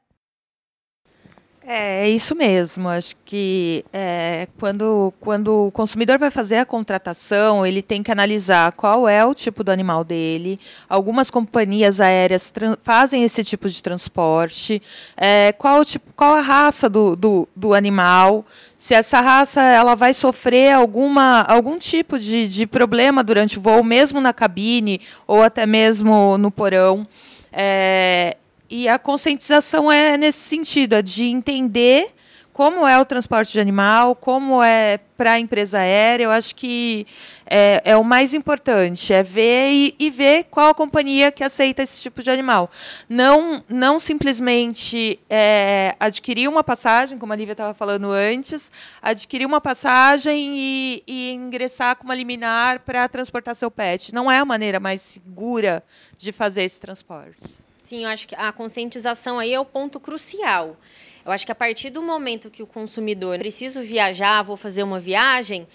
É, 1.65 2.05
é 2.07 2.11
isso 2.11 2.35
mesmo. 2.35 2.89
Acho 2.89 3.15
que 3.25 3.85
é, 3.93 4.49
quando, 4.59 5.13
quando 5.21 5.67
o 5.67 5.71
consumidor 5.71 6.19
vai 6.19 6.31
fazer 6.31 6.57
a 6.57 6.67
contratação, 6.67 7.65
ele 7.65 7.81
tem 7.83 8.03
que 8.03 8.11
analisar 8.11 8.73
qual 8.73 9.09
é 9.09 9.25
o 9.25 9.35
tipo 9.35 9.63
do 9.63 9.71
animal 9.71 10.03
dele. 10.03 10.59
Algumas 10.89 11.31
companhias 11.31 12.01
aéreas 12.01 12.53
fazem 12.83 13.23
esse 13.23 13.45
tipo 13.45 13.69
de 13.69 13.83
transporte. 13.83 14.83
É, 15.17 15.53
qual, 15.53 15.85
tipo, 15.85 16.13
qual 16.17 16.35
a 16.35 16.41
raça 16.41 16.89
do, 16.89 17.15
do, 17.15 17.49
do, 17.55 17.75
animal? 17.75 18.45
Se 18.77 18.95
essa 18.95 19.21
raça 19.21 19.61
ela 19.63 19.95
vai 19.95 20.13
sofrer 20.13 20.73
alguma, 20.73 21.43
algum 21.43 21.79
tipo 21.79 22.19
de, 22.19 22.49
de 22.49 22.67
problema 22.67 23.23
durante 23.23 23.59
o 23.59 23.63
voo, 23.63 23.85
mesmo 23.85 24.21
na 24.21 24.33
cabine 24.33 25.01
ou 25.27 25.43
até 25.43 25.65
mesmo 25.65 26.37
no 26.39 26.51
porão. 26.51 27.07
É, 27.53 28.37
e 28.73 28.89
a 28.89 28.99
conscientização 28.99 29.93
é 29.93 30.17
nesse 30.17 30.39
sentido, 30.39 30.95
é 30.95 31.03
de 31.03 31.27
entender 31.27 32.09
como 32.55 32.87
é 32.87 32.99
o 32.99 33.05
transporte 33.05 33.53
de 33.53 33.61
animal, 33.61 34.17
como 34.17 34.63
é 34.63 34.99
para 35.15 35.33
a 35.33 35.39
empresa 35.39 35.79
aérea. 35.79 36.25
Eu 36.25 36.31
acho 36.31 36.55
que 36.55 37.07
é, 37.45 37.83
é, 37.85 37.97
o 37.99 38.05
mais 38.05 38.33
importante, 38.33 39.13
é 39.13 39.23
ver 39.23 39.71
e, 39.73 39.95
e, 39.99 40.09
ver 40.09 40.45
qual 40.45 40.71
a 40.71 40.75
companhia 40.75 41.31
que 41.31 41.45
aceita 41.45 41.83
esse 41.83 42.01
tipo 42.01 42.23
de 42.23 42.31
animal. 42.31 42.71
Não, 43.11 43.63
não 43.69 43.99
simplesmente 43.99 45.21
é, 45.29 45.95
adquirir 46.01 46.49
uma 46.49 46.65
passagem, 46.65 47.19
como 47.19 47.35
a 47.35 47.37
Lívia 47.37 47.53
estava 47.53 47.75
falando 47.75 48.11
antes, 48.11 48.71
adquirir 49.03 49.45
uma 49.45 49.61
passagem 49.61 50.55
e, 50.57 51.03
e 51.07 51.33
ingressar 51.33 51.97
com 51.97 52.05
uma 52.05 52.15
liminar 52.15 52.81
para 52.81 53.07
transportar 53.07 53.55
seu 53.55 53.71
pet. 53.71 54.15
Não 54.15 54.31
é 54.31 54.39
a 54.39 54.47
maneira 54.47 54.81
mais 54.81 55.03
segura 55.03 55.85
de 56.19 56.33
fazer 56.33 56.63
esse 56.63 56.81
transporte. 56.81 57.62
Sim, 57.93 58.05
eu 58.05 58.09
acho 58.09 58.27
que 58.27 58.35
a 58.35 58.51
conscientização 58.51 59.39
aí 59.39 59.53
é 59.53 59.61
o 59.61 59.67
ponto 59.67 60.01
crucial. 60.01 60.79
Eu 61.27 61.31
acho 61.31 61.45
que 61.45 61.53
a 61.53 61.55
partir 61.55 61.91
do 61.91 62.01
momento 62.01 62.51
que 62.51 62.63
o 62.63 62.67
consumidor 62.67 63.39
preciso 63.39 63.83
viajar, 63.83 64.41
vou 64.41 64.57
fazer 64.57 64.83
uma 64.83 64.99
viagem, 64.99 65.69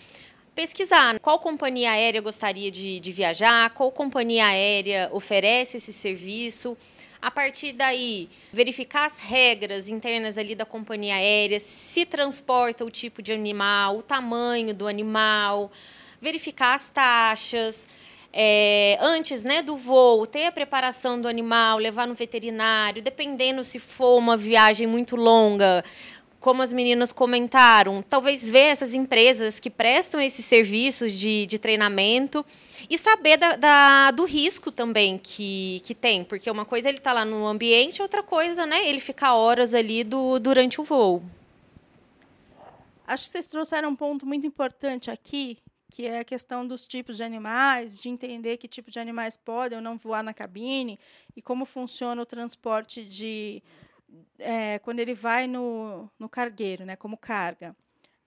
pesquisar 0.55 1.19
qual 1.19 1.37
companhia 1.37 1.91
aérea 1.91 2.19
gostaria 2.19 2.71
de, 2.71 2.99
de 2.99 3.11
viajar, 3.11 3.69
qual 3.69 3.91
companhia 3.91 4.47
aérea 4.47 5.11
oferece 5.13 5.77
esse 5.77 5.93
serviço. 5.93 6.75
A 7.21 7.29
partir 7.29 7.71
daí, 7.73 8.29
verificar 8.51 9.05
as 9.05 9.19
regras 9.19 9.87
internas 9.87 10.39
ali 10.39 10.55
da 10.55 10.65
companhia 10.65 11.17
aérea, 11.17 11.59
se 11.59 12.03
transporta 12.03 12.83
o 12.83 12.89
tipo 12.89 13.21
de 13.21 13.31
animal, 13.31 13.99
o 13.99 14.01
tamanho 14.01 14.73
do 14.73 14.87
animal, 14.87 15.71
verificar 16.19 16.73
as 16.73 16.89
taxas, 16.89 17.87
é, 18.39 18.99
antes 19.01 19.43
né, 19.43 19.63
do 19.63 19.75
voo, 19.75 20.27
ter 20.27 20.45
a 20.45 20.51
preparação 20.51 21.19
do 21.19 21.27
animal, 21.27 21.79
levar 21.79 22.05
no 22.05 22.13
veterinário, 22.13 23.01
dependendo 23.01 23.63
se 23.63 23.79
for 23.79 24.15
uma 24.19 24.37
viagem 24.37 24.85
muito 24.85 25.15
longa, 25.15 25.83
como 26.39 26.61
as 26.61 26.71
meninas 26.71 27.11
comentaram, 27.11 28.03
talvez 28.07 28.47
ver 28.47 28.67
essas 28.67 28.93
empresas 28.93 29.59
que 29.59 29.71
prestam 29.71 30.21
esses 30.21 30.45
serviços 30.45 31.13
de, 31.13 31.47
de 31.47 31.57
treinamento 31.57 32.45
e 32.87 32.95
saber 32.95 33.37
da, 33.37 33.55
da, 33.55 34.11
do 34.11 34.23
risco 34.23 34.71
também 34.71 35.17
que, 35.17 35.81
que 35.83 35.95
tem, 35.95 36.23
porque 36.23 36.51
uma 36.51 36.63
coisa 36.63 36.89
é 36.89 36.91
ele 36.91 36.99
está 36.99 37.13
lá 37.13 37.25
no 37.25 37.47
ambiente, 37.47 38.03
outra 38.03 38.21
coisa, 38.21 38.67
né, 38.67 38.87
ele 38.87 38.99
ficar 38.99 39.33
horas 39.33 39.73
ali 39.73 40.03
do, 40.03 40.37
durante 40.37 40.79
o 40.79 40.83
voo. 40.83 41.23
Acho 43.07 43.23
que 43.23 43.31
vocês 43.31 43.47
trouxeram 43.47 43.89
um 43.89 43.95
ponto 43.95 44.27
muito 44.27 44.45
importante 44.45 45.09
aqui, 45.09 45.57
que 45.89 46.05
é 46.05 46.19
a 46.19 46.23
questão 46.23 46.67
dos 46.67 46.85
tipos 46.85 47.17
de 47.17 47.23
animais, 47.23 47.99
de 47.99 48.09
entender 48.09 48.57
que 48.57 48.67
tipo 48.67 48.91
de 48.91 48.99
animais 48.99 49.37
podem 49.37 49.77
ou 49.77 49.81
não 49.81 49.97
voar 49.97 50.23
na 50.23 50.33
cabine 50.33 50.99
e 51.35 51.41
como 51.41 51.65
funciona 51.65 52.21
o 52.21 52.25
transporte 52.25 53.05
de 53.05 53.63
é, 54.39 54.79
quando 54.79 54.99
ele 54.99 55.13
vai 55.13 55.47
no, 55.47 56.09
no 56.19 56.29
cargueiro, 56.29 56.85
né, 56.85 56.95
como 56.95 57.17
carga. 57.17 57.75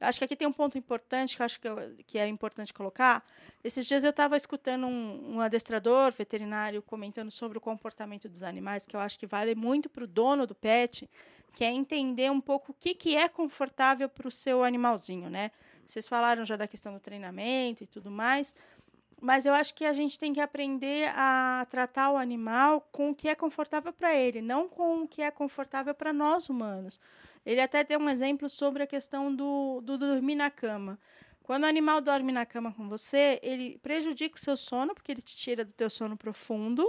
Acho 0.01 0.19
que 0.19 0.25
aqui 0.25 0.35
tem 0.35 0.49
um 0.49 0.53
ponto 0.53 0.79
importante 0.79 1.37
que 1.37 1.43
acho 1.43 1.61
que, 1.61 1.69
eu, 1.69 1.77
que 2.07 2.19
é 2.19 2.27
importante 2.27 2.73
colocar. 2.73 3.23
Esses 3.63 3.87
dias 3.87 4.03
eu 4.03 4.09
estava 4.09 4.35
escutando 4.35 4.87
um, 4.87 5.35
um, 5.35 5.41
adestrador 5.43 6.11
veterinário 6.13 6.81
comentando 6.81 7.31
sobre 7.31 7.59
o 7.59 7.61
comportamento 7.61 8.27
dos 8.27 8.43
animais, 8.43 8.87
que 8.87 8.97
eu 8.97 9.01
acho 9.01 9.19
que 9.19 9.27
vale 9.27 9.55
muito 9.55 9.91
para 9.91 10.05
o 10.05 10.07
dono 10.07 10.47
do 10.47 10.55
pet, 10.55 11.09
que 11.53 11.65
é 11.65 11.71
entender 11.71 12.31
um 12.31 12.41
pouco 12.41 12.73
o 12.73 12.75
que, 12.75 12.95
que 12.95 13.15
é 13.15 13.29
confortável 13.29 14.09
para 14.09 14.27
o 14.27 14.31
seu 14.31 14.65
animalzinho, 14.65 15.29
né? 15.29 15.51
Vocês 15.91 16.09
falaram 16.09 16.45
já 16.45 16.57
da 16.57 16.69
questão 16.69 16.93
do 16.93 17.01
treinamento 17.01 17.83
e 17.83 17.87
tudo 17.87 18.11
mais, 18.11 18.55
mas 19.21 19.45
eu 19.45 19.53
acho 19.53 19.75
que 19.75 19.85
a 19.85 19.93
gente 19.93 20.19
tem 20.19 20.33
que 20.33 20.41
aprender 20.41 21.09
a 21.15 21.67
tratar 21.69 22.11
o 22.11 22.17
animal 22.17 22.81
com 22.93 23.11
o 23.11 23.15
que 23.15 23.29
é 23.29 23.35
confortável 23.35 23.93
para 23.93 24.15
ele, 24.15 24.41
não 24.41 24.69
com 24.69 25.03
o 25.03 25.09
que 25.09 25.21
é 25.21 25.31
confortável 25.31 25.95
para 25.95 26.13
nós 26.13 26.49
humanos. 26.49 27.01
Ele 27.45 27.61
até 27.61 27.83
deu 27.83 27.99
um 27.99 28.09
exemplo 28.09 28.49
sobre 28.49 28.83
a 28.83 28.87
questão 28.87 29.35
do, 29.35 29.81
do 29.83 29.99
dormir 29.99 30.37
na 30.37 30.51
cama. 30.51 30.99
Quando 31.43 31.65
o 31.65 31.67
animal 31.67 32.01
dorme 32.01 32.33
na 32.33 32.47
cama 32.47 32.73
com 32.73 32.89
você, 32.89 33.41
ele 33.43 33.79
prejudica 33.79 34.37
o 34.37 34.41
seu 34.41 34.57
sono, 34.57 34.95
porque 34.95 35.11
ele 35.11 35.23
te 35.23 35.37
tira 35.37 35.65
do 35.65 35.73
teu 35.73 35.91
sono 35.91 36.17
profundo 36.17 36.89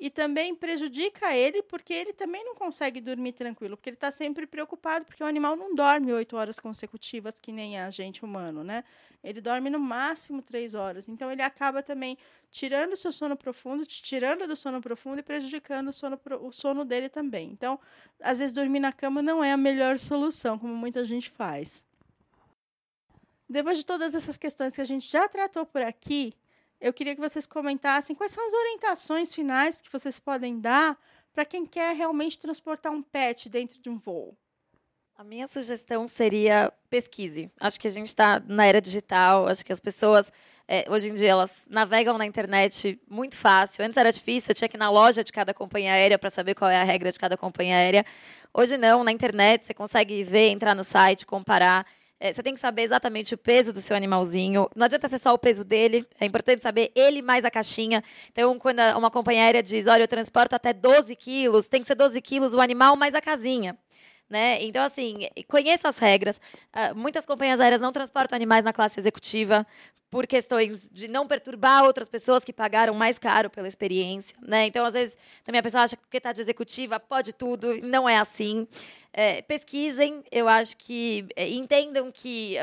e 0.00 0.08
também 0.08 0.54
prejudica 0.54 1.34
ele 1.34 1.62
porque 1.62 1.92
ele 1.92 2.12
também 2.12 2.44
não 2.44 2.54
consegue 2.54 3.00
dormir 3.00 3.32
tranquilo, 3.32 3.76
porque 3.76 3.90
ele 3.90 3.96
está 3.96 4.10
sempre 4.10 4.46
preocupado, 4.46 5.04
porque 5.04 5.22
o 5.22 5.26
animal 5.26 5.56
não 5.56 5.74
dorme 5.74 6.12
oito 6.12 6.36
horas 6.36 6.60
consecutivas 6.60 7.34
que 7.40 7.50
nem 7.50 7.80
a 7.80 7.90
gente 7.90 8.24
humano, 8.24 8.62
né? 8.62 8.84
Ele 9.24 9.40
dorme 9.40 9.68
no 9.68 9.80
máximo 9.80 10.40
três 10.40 10.74
horas. 10.74 11.08
Então 11.08 11.32
ele 11.32 11.42
acaba 11.42 11.82
também 11.82 12.16
tirando 12.50 12.92
o 12.92 12.96
seu 12.96 13.10
sono 13.10 13.36
profundo, 13.36 13.84
te 13.84 14.00
tirando 14.00 14.46
do 14.46 14.54
sono 14.54 14.80
profundo 14.80 15.18
e 15.18 15.22
prejudicando 15.22 15.88
o 15.88 15.92
sono, 15.92 16.20
o 16.42 16.52
sono 16.52 16.84
dele 16.84 17.08
também. 17.08 17.50
Então, 17.50 17.80
às 18.22 18.38
vezes 18.38 18.52
dormir 18.52 18.80
na 18.80 18.92
cama 18.92 19.20
não 19.20 19.42
é 19.42 19.50
a 19.52 19.56
melhor 19.56 19.98
solução, 19.98 20.56
como 20.56 20.74
muita 20.74 21.04
gente 21.04 21.28
faz. 21.28 21.84
Depois 23.48 23.78
de 23.78 23.84
todas 23.84 24.14
essas 24.14 24.36
questões 24.36 24.74
que 24.74 24.80
a 24.80 24.84
gente 24.84 25.10
já 25.10 25.26
tratou 25.26 25.66
por 25.66 25.82
aqui, 25.82 26.34
eu 26.80 26.92
queria 26.92 27.14
que 27.14 27.20
vocês 27.20 27.46
comentassem 27.46 28.14
quais 28.14 28.32
são 28.32 28.46
as 28.46 28.52
orientações 28.52 29.34
finais 29.34 29.80
que 29.80 29.90
vocês 29.90 30.18
podem 30.18 30.60
dar 30.60 30.98
para 31.32 31.44
quem 31.44 31.66
quer 31.66 31.94
realmente 31.94 32.38
transportar 32.38 32.92
um 32.92 33.02
pet 33.02 33.48
dentro 33.48 33.80
de 33.80 33.88
um 33.88 33.98
voo. 33.98 34.36
A 35.16 35.24
minha 35.24 35.48
sugestão 35.48 36.06
seria 36.06 36.72
pesquise. 36.88 37.50
Acho 37.58 37.80
que 37.80 37.88
a 37.88 37.90
gente 37.90 38.06
está 38.06 38.40
na 38.46 38.64
era 38.64 38.80
digital, 38.80 39.48
acho 39.48 39.64
que 39.64 39.72
as 39.72 39.80
pessoas, 39.80 40.32
é, 40.68 40.86
hoje 40.88 41.08
em 41.08 41.14
dia, 41.14 41.30
elas 41.30 41.66
navegam 41.68 42.16
na 42.16 42.24
internet 42.24 43.00
muito 43.10 43.36
fácil. 43.36 43.84
Antes 43.84 43.96
era 43.96 44.12
difícil, 44.12 44.52
eu 44.52 44.54
tinha 44.54 44.68
que 44.68 44.76
ir 44.76 44.78
na 44.78 44.88
loja 44.88 45.24
de 45.24 45.32
cada 45.32 45.52
companhia 45.52 45.92
aérea 45.92 46.20
para 46.20 46.30
saber 46.30 46.54
qual 46.54 46.70
é 46.70 46.80
a 46.80 46.84
regra 46.84 47.10
de 47.10 47.18
cada 47.18 47.36
companhia 47.36 47.74
aérea. 47.74 48.06
Hoje 48.54 48.76
não, 48.78 49.02
na 49.02 49.10
internet 49.10 49.64
você 49.64 49.74
consegue 49.74 50.22
ver, 50.22 50.50
entrar 50.50 50.76
no 50.76 50.84
site, 50.84 51.26
comparar. 51.26 51.84
É, 52.20 52.32
você 52.32 52.42
tem 52.42 52.54
que 52.54 52.60
saber 52.60 52.82
exatamente 52.82 53.34
o 53.34 53.38
peso 53.38 53.72
do 53.72 53.80
seu 53.80 53.96
animalzinho. 53.96 54.68
Não 54.74 54.86
adianta 54.86 55.08
ser 55.08 55.18
só 55.18 55.32
o 55.32 55.38
peso 55.38 55.64
dele, 55.64 56.04
é 56.20 56.26
importante 56.26 56.62
saber 56.62 56.90
ele 56.94 57.22
mais 57.22 57.44
a 57.44 57.50
caixinha. 57.50 58.02
Então, 58.30 58.58
quando 58.58 58.80
uma 58.96 59.10
companhia 59.10 59.44
aérea 59.44 59.62
diz, 59.62 59.86
olha, 59.86 60.02
eu 60.02 60.08
transporto 60.08 60.54
até 60.54 60.72
12 60.72 61.14
quilos, 61.14 61.68
tem 61.68 61.80
que 61.80 61.86
ser 61.86 61.94
12 61.94 62.20
quilos 62.20 62.54
o 62.54 62.60
animal 62.60 62.96
mais 62.96 63.14
a 63.14 63.20
casinha. 63.20 63.78
Né? 64.28 64.62
Então, 64.62 64.84
assim, 64.84 65.26
conheça 65.46 65.88
as 65.88 65.96
regras. 65.98 66.38
Uh, 66.74 66.94
muitas 66.94 67.24
companhias 67.24 67.60
aéreas 67.60 67.80
não 67.80 67.92
transportam 67.92 68.36
animais 68.36 68.62
na 68.64 68.74
classe 68.74 69.00
executiva 69.00 69.66
por 70.10 70.26
questões 70.26 70.88
de 70.90 71.06
não 71.06 71.26
perturbar 71.26 71.84
outras 71.84 72.08
pessoas 72.08 72.44
que 72.44 72.52
pagaram 72.52 72.94
mais 72.94 73.18
caro 73.18 73.50
pela 73.50 73.68
experiência. 73.68 74.36
Né? 74.42 74.66
Então, 74.66 74.84
às 74.84 74.94
vezes, 74.94 75.16
também 75.44 75.60
a 75.60 75.62
pessoa 75.62 75.84
acha 75.84 75.96
que 75.96 76.02
porque 76.02 76.16
está 76.16 76.32
de 76.32 76.40
executiva 76.40 76.98
pode 76.98 77.32
tudo, 77.32 77.80
não 77.82 78.08
é 78.08 78.18
assim. 78.18 78.66
É, 79.12 79.42
pesquisem, 79.42 80.22
eu 80.30 80.48
acho 80.48 80.76
que 80.76 81.26
é, 81.34 81.48
entendam 81.48 82.12
que 82.12 82.56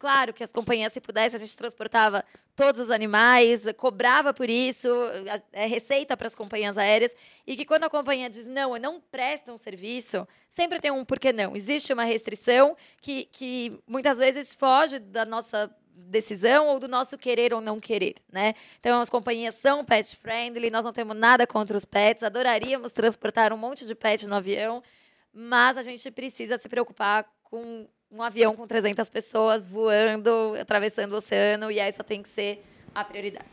Claro 0.00 0.32
que 0.32 0.42
as 0.42 0.50
companhias, 0.50 0.94
se 0.94 1.00
pudesse, 1.00 1.36
a 1.36 1.38
gente 1.38 1.54
transportava 1.54 2.24
todos 2.56 2.80
os 2.80 2.90
animais, 2.90 3.64
cobrava 3.76 4.32
por 4.32 4.48
isso, 4.48 4.88
é 5.52 5.66
receita 5.66 6.16
para 6.16 6.26
as 6.26 6.34
companhias 6.34 6.78
aéreas, 6.78 7.14
e 7.46 7.54
que 7.54 7.66
quando 7.66 7.84
a 7.84 7.90
companhia 7.90 8.30
diz 8.30 8.46
não, 8.46 8.74
não 8.78 8.98
prestam 8.98 9.58
serviço, 9.58 10.26
sempre 10.48 10.80
tem 10.80 10.90
um 10.90 11.04
porquê 11.04 11.34
não. 11.34 11.54
Existe 11.54 11.92
uma 11.92 12.04
restrição 12.04 12.74
que, 13.02 13.26
que 13.26 13.78
muitas 13.86 14.16
vezes 14.16 14.54
foge 14.54 14.98
da 14.98 15.26
nossa 15.26 15.70
decisão 15.94 16.68
ou 16.68 16.80
do 16.80 16.88
nosso 16.88 17.18
querer 17.18 17.52
ou 17.52 17.60
não 17.60 17.78
querer, 17.78 18.14
né? 18.32 18.54
Então 18.78 19.02
as 19.02 19.10
companhias 19.10 19.56
são 19.56 19.84
pet 19.84 20.16
friendly, 20.16 20.70
nós 20.70 20.82
não 20.86 20.94
temos 20.94 21.14
nada 21.14 21.46
contra 21.46 21.76
os 21.76 21.84
pets, 21.84 22.22
adoraríamos 22.22 22.90
transportar 22.90 23.52
um 23.52 23.58
monte 23.58 23.84
de 23.84 23.94
pet 23.94 24.26
no 24.26 24.36
avião, 24.36 24.82
mas 25.32 25.76
a 25.76 25.82
gente 25.82 26.10
precisa 26.10 26.58
se 26.58 26.68
preocupar 26.68 27.26
com 27.42 27.86
um 28.10 28.22
avião 28.22 28.54
com 28.54 28.66
300 28.66 29.08
pessoas 29.08 29.68
voando, 29.68 30.54
atravessando 30.60 31.12
o 31.12 31.16
oceano, 31.16 31.70
e 31.70 31.78
essa 31.78 32.02
tem 32.02 32.22
que 32.22 32.28
ser 32.28 32.64
a 32.94 33.04
prioridade. 33.04 33.48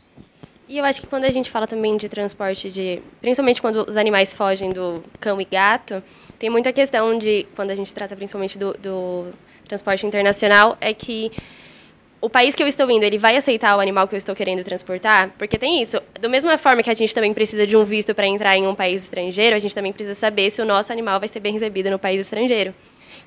E 0.68 0.76
eu 0.76 0.84
acho 0.84 1.00
que 1.00 1.06
quando 1.06 1.24
a 1.24 1.30
gente 1.30 1.50
fala 1.50 1.66
também 1.66 1.96
de 1.96 2.08
transporte 2.08 2.70
de, 2.70 3.00
principalmente 3.20 3.60
quando 3.60 3.88
os 3.88 3.96
animais 3.96 4.34
fogem 4.34 4.70
do 4.70 5.02
cão 5.18 5.40
e 5.40 5.44
gato, 5.44 6.02
tem 6.38 6.50
muita 6.50 6.72
questão 6.72 7.16
de 7.16 7.46
quando 7.56 7.70
a 7.70 7.74
gente 7.74 7.94
trata 7.94 8.14
principalmente 8.14 8.58
do, 8.58 8.74
do 8.74 9.32
transporte 9.66 10.06
internacional 10.06 10.76
é 10.78 10.92
que 10.92 11.32
o 12.20 12.28
país 12.28 12.54
que 12.54 12.62
eu 12.62 12.66
estou 12.66 12.90
indo, 12.90 13.04
ele 13.04 13.18
vai 13.18 13.36
aceitar 13.36 13.76
o 13.76 13.80
animal 13.80 14.08
que 14.08 14.14
eu 14.14 14.18
estou 14.18 14.34
querendo 14.34 14.64
transportar? 14.64 15.30
Porque 15.38 15.56
tem 15.56 15.80
isso. 15.80 16.00
Da 16.20 16.28
mesma 16.28 16.58
forma 16.58 16.82
que 16.82 16.90
a 16.90 16.94
gente 16.94 17.14
também 17.14 17.32
precisa 17.32 17.66
de 17.66 17.76
um 17.76 17.84
visto 17.84 18.14
para 18.14 18.26
entrar 18.26 18.56
em 18.56 18.66
um 18.66 18.74
país 18.74 19.04
estrangeiro, 19.04 19.54
a 19.54 19.58
gente 19.58 19.74
também 19.74 19.92
precisa 19.92 20.14
saber 20.14 20.50
se 20.50 20.60
o 20.60 20.64
nosso 20.64 20.92
animal 20.92 21.20
vai 21.20 21.28
ser 21.28 21.40
bem 21.40 21.52
recebido 21.52 21.90
no 21.90 21.98
país 21.98 22.20
estrangeiro. 22.20 22.74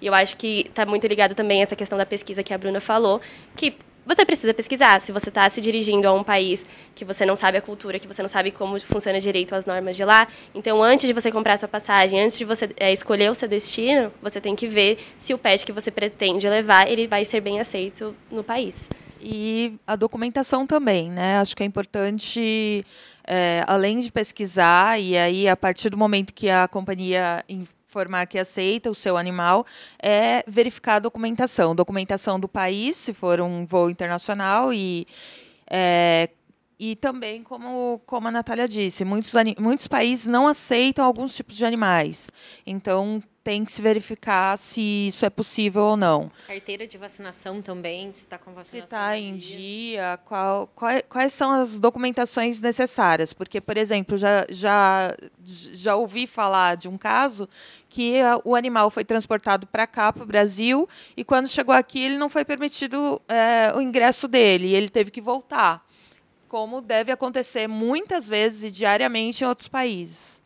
E 0.01 0.08
eu 0.08 0.13
acho 0.13 0.36
que 0.36 0.65
está 0.67 0.86
muito 0.86 1.08
ligado 1.08 1.36
também 1.36 1.62
essa 1.62 1.75
questão 1.75 1.97
da 1.97 2.06
pesquisa 2.06 2.43
que 2.43 2.54
a 2.54 2.58
Bruna 2.58 2.82
falou, 2.82 3.21
que 3.56 3.75
você 4.05 4.25
precisa 4.25 4.53
pesquisar. 4.53 4.99
Se 4.99 5.11
você 5.11 5.29
está 5.29 5.49
se 5.49 5.61
dirigindo 5.61 6.07
a 6.07 6.13
um 6.13 6.23
país 6.23 6.65
que 6.93 7.05
você 7.05 7.25
não 7.25 7.35
sabe 7.35 7.57
a 7.57 7.61
cultura, 7.61 7.99
que 7.99 8.07
você 8.07 8.21
não 8.21 8.29
sabe 8.29 8.51
como 8.51 8.79
funciona 8.81 9.19
direito 9.19 9.53
as 9.53 9.65
normas 9.65 9.95
de 9.95 10.03
lá, 10.03 10.27
então 10.53 10.81
antes 10.81 11.07
de 11.07 11.13
você 11.13 11.31
comprar 11.31 11.57
sua 11.57 11.67
passagem, 11.67 12.21
antes 12.21 12.37
de 12.37 12.45
você 12.45 12.69
é, 12.79 12.91
escolher 12.91 13.29
o 13.29 13.35
seu 13.35 13.47
destino, 13.47 14.11
você 14.21 14.41
tem 14.41 14.55
que 14.55 14.67
ver 14.67 14.97
se 15.17 15.33
o 15.33 15.37
pet 15.37 15.65
que 15.65 15.71
você 15.71 15.91
pretende 15.91 16.47
levar 16.47 16.89
ele 16.89 17.07
vai 17.07 17.23
ser 17.25 17.41
bem 17.41 17.59
aceito 17.59 18.15
no 18.29 18.43
país. 18.43 18.89
E 19.23 19.75
a 19.85 19.95
documentação 19.95 20.65
também, 20.65 21.11
né? 21.11 21.37
Acho 21.37 21.55
que 21.55 21.61
é 21.61 21.65
importante, 21.65 22.83
é, 23.27 23.63
além 23.67 23.99
de 23.99 24.11
pesquisar, 24.11 24.99
e 24.99 25.15
aí 25.15 25.47
a 25.47 25.55
partir 25.55 25.89
do 25.89 25.97
momento 25.97 26.33
que 26.33 26.49
a 26.49 26.67
companhia 26.67 27.43
informar 27.91 28.25
que 28.25 28.39
aceita 28.39 28.89
o 28.89 28.95
seu 28.95 29.17
animal, 29.17 29.65
é 30.01 30.43
verificar 30.47 30.95
a 30.95 30.99
documentação. 30.99 31.75
Documentação 31.75 32.39
do 32.39 32.47
país, 32.47 32.95
se 32.95 33.13
for 33.13 33.41
um 33.41 33.65
voo 33.65 33.89
internacional, 33.89 34.71
e, 34.73 35.06
é, 35.69 36.30
e 36.80 36.95
também, 36.95 37.43
como, 37.43 38.01
como 38.06 38.30
a 38.30 38.32
Natália 38.32 38.65
disse, 38.65 39.04
muitos, 39.04 39.34
muitos 39.60 39.88
países 39.88 40.25
não 40.25 40.47
aceitam 40.47 41.04
alguns 41.04 41.36
tipos 41.36 41.58
de 41.58 41.65
animais. 41.65 42.32
Então, 42.65 43.21
tem 43.43 43.65
que 43.65 43.71
se 43.71 43.82
verificar 43.82 44.58
se 44.58 45.08
isso 45.08 45.25
é 45.25 45.30
possível 45.30 45.82
ou 45.82 45.97
não. 45.97 46.30
Carteira 46.45 46.86
de 46.86 46.97
vacinação 46.97 47.62
também, 47.62 48.13
se 48.13 48.21
está 48.21 48.38
com 48.38 48.54
vacinação. 48.54 48.80
Se 48.80 48.84
está 48.84 49.17
em 49.17 49.32
dia, 49.32 49.58
dia 49.58 50.19
qual, 50.25 50.67
qual, 50.67 50.91
quais 51.10 51.34
são 51.34 51.51
as 51.51 51.80
documentações 51.80 52.62
necessárias? 52.62 53.34
Porque, 53.34 53.60
por 53.60 53.77
exemplo, 53.77 54.17
já, 54.17 54.45
já, 54.49 55.15
já 55.43 55.95
ouvi 55.95 56.27
falar 56.27 56.77
de 56.77 56.88
um 56.88 56.97
caso 56.97 57.49
que 57.89 58.19
o 58.45 58.56
animal 58.56 58.91
foi 58.91 59.04
transportado 59.04 59.65
para 59.65 59.88
cá, 59.88 60.13
para 60.13 60.23
o 60.23 60.25
Brasil, 60.25 60.88
e 61.17 61.23
quando 61.23 61.47
chegou 61.47 61.73
aqui 61.73 62.04
ele 62.04 62.17
não 62.17 62.30
foi 62.30 62.45
permitido 62.45 63.19
é, 63.27 63.73
o 63.75 63.82
ingresso 63.82 64.27
dele, 64.27 64.67
e 64.67 64.75
ele 64.75 64.89
teve 64.89 65.10
que 65.10 65.19
voltar. 65.19 65.86
Como 66.47 66.82
deve 66.82 67.12
acontecer 67.12 67.65
muitas 67.67 68.27
vezes 68.27 68.63
e 68.65 68.71
diariamente 68.71 69.43
em 69.43 69.47
outros 69.47 69.67
países. 69.67 70.40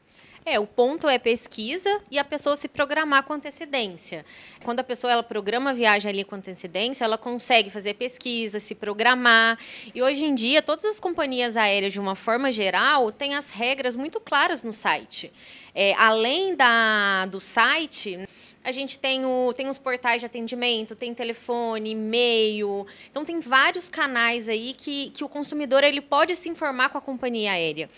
É, 0.48 0.60
o 0.60 0.68
ponto 0.68 1.10
é 1.10 1.18
pesquisa 1.18 1.90
e 2.12 2.20
a 2.20 2.24
pessoa 2.24 2.56
se 2.56 2.68
programar 2.68 3.24
com 3.24 3.34
antecedência. 3.34 4.24
Quando 4.64 4.80
a 4.80 4.84
pessoa 4.84 5.12
ela 5.12 5.24
programa 5.24 5.72
a 5.72 5.74
viagem 5.74 6.12
ali 6.12 6.24
com 6.24 6.36
antecedência, 6.36 7.04
ela 7.04 7.18
consegue 7.18 7.72
fazer 7.72 7.96
pesquisa, 7.96 8.60
se 8.60 8.76
programar. 8.76 9.58
E 9.94 10.04
hoje 10.04 10.24
em 10.24 10.36
dia, 10.36 10.62
todas 10.62 10.86
as 10.86 11.00
companhias 11.00 11.58
aéreas, 11.58 11.94
de 11.94 12.00
uma 12.00 12.14
forma 12.14 12.52
geral, 12.52 13.12
têm 13.12 13.34
as 13.34 13.50
regras 13.50 13.96
muito 13.96 14.20
claras 14.20 14.62
no 14.62 14.72
site. 14.72 15.34
É, 15.74 15.96
além 15.96 16.56
da, 16.56 17.26
do 17.26 17.40
site, 17.40 18.20
a 18.64 18.72
gente 18.72 19.00
tem, 19.00 19.26
o, 19.26 19.52
tem 19.52 19.68
os 19.68 19.80
portais 19.80 20.20
de 20.20 20.28
atendimento, 20.28 20.96
tem 20.96 21.12
telefone, 21.12 21.90
e-mail. 21.90 22.86
Então, 23.10 23.26
tem 23.26 23.40
vários 23.40 23.90
canais 23.90 24.48
aí 24.48 24.76
que, 24.78 25.10
que 25.10 25.24
o 25.24 25.30
consumidor 25.30 25.84
ele 25.84 26.02
pode 26.02 26.36
se 26.36 26.50
informar 26.50 26.90
com 26.90 27.00
a 27.00 27.02
companhia 27.02 27.52
aérea. 27.52 27.90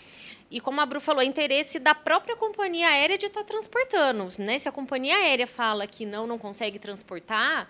E 0.50 0.60
como 0.60 0.80
a 0.80 0.86
Bru 0.86 1.00
falou, 1.00 1.22
é 1.22 1.26
interesse 1.26 1.78
da 1.78 1.94
própria 1.94 2.34
companhia 2.34 2.88
aérea 2.88 3.18
de 3.18 3.26
estar 3.26 3.40
tá 3.40 3.46
transportando. 3.46 4.26
Né? 4.38 4.58
Se 4.58 4.68
a 4.68 4.72
companhia 4.72 5.16
aérea 5.16 5.46
fala 5.46 5.86
que 5.86 6.06
não, 6.06 6.26
não 6.26 6.38
consegue 6.38 6.78
transportar, 6.78 7.68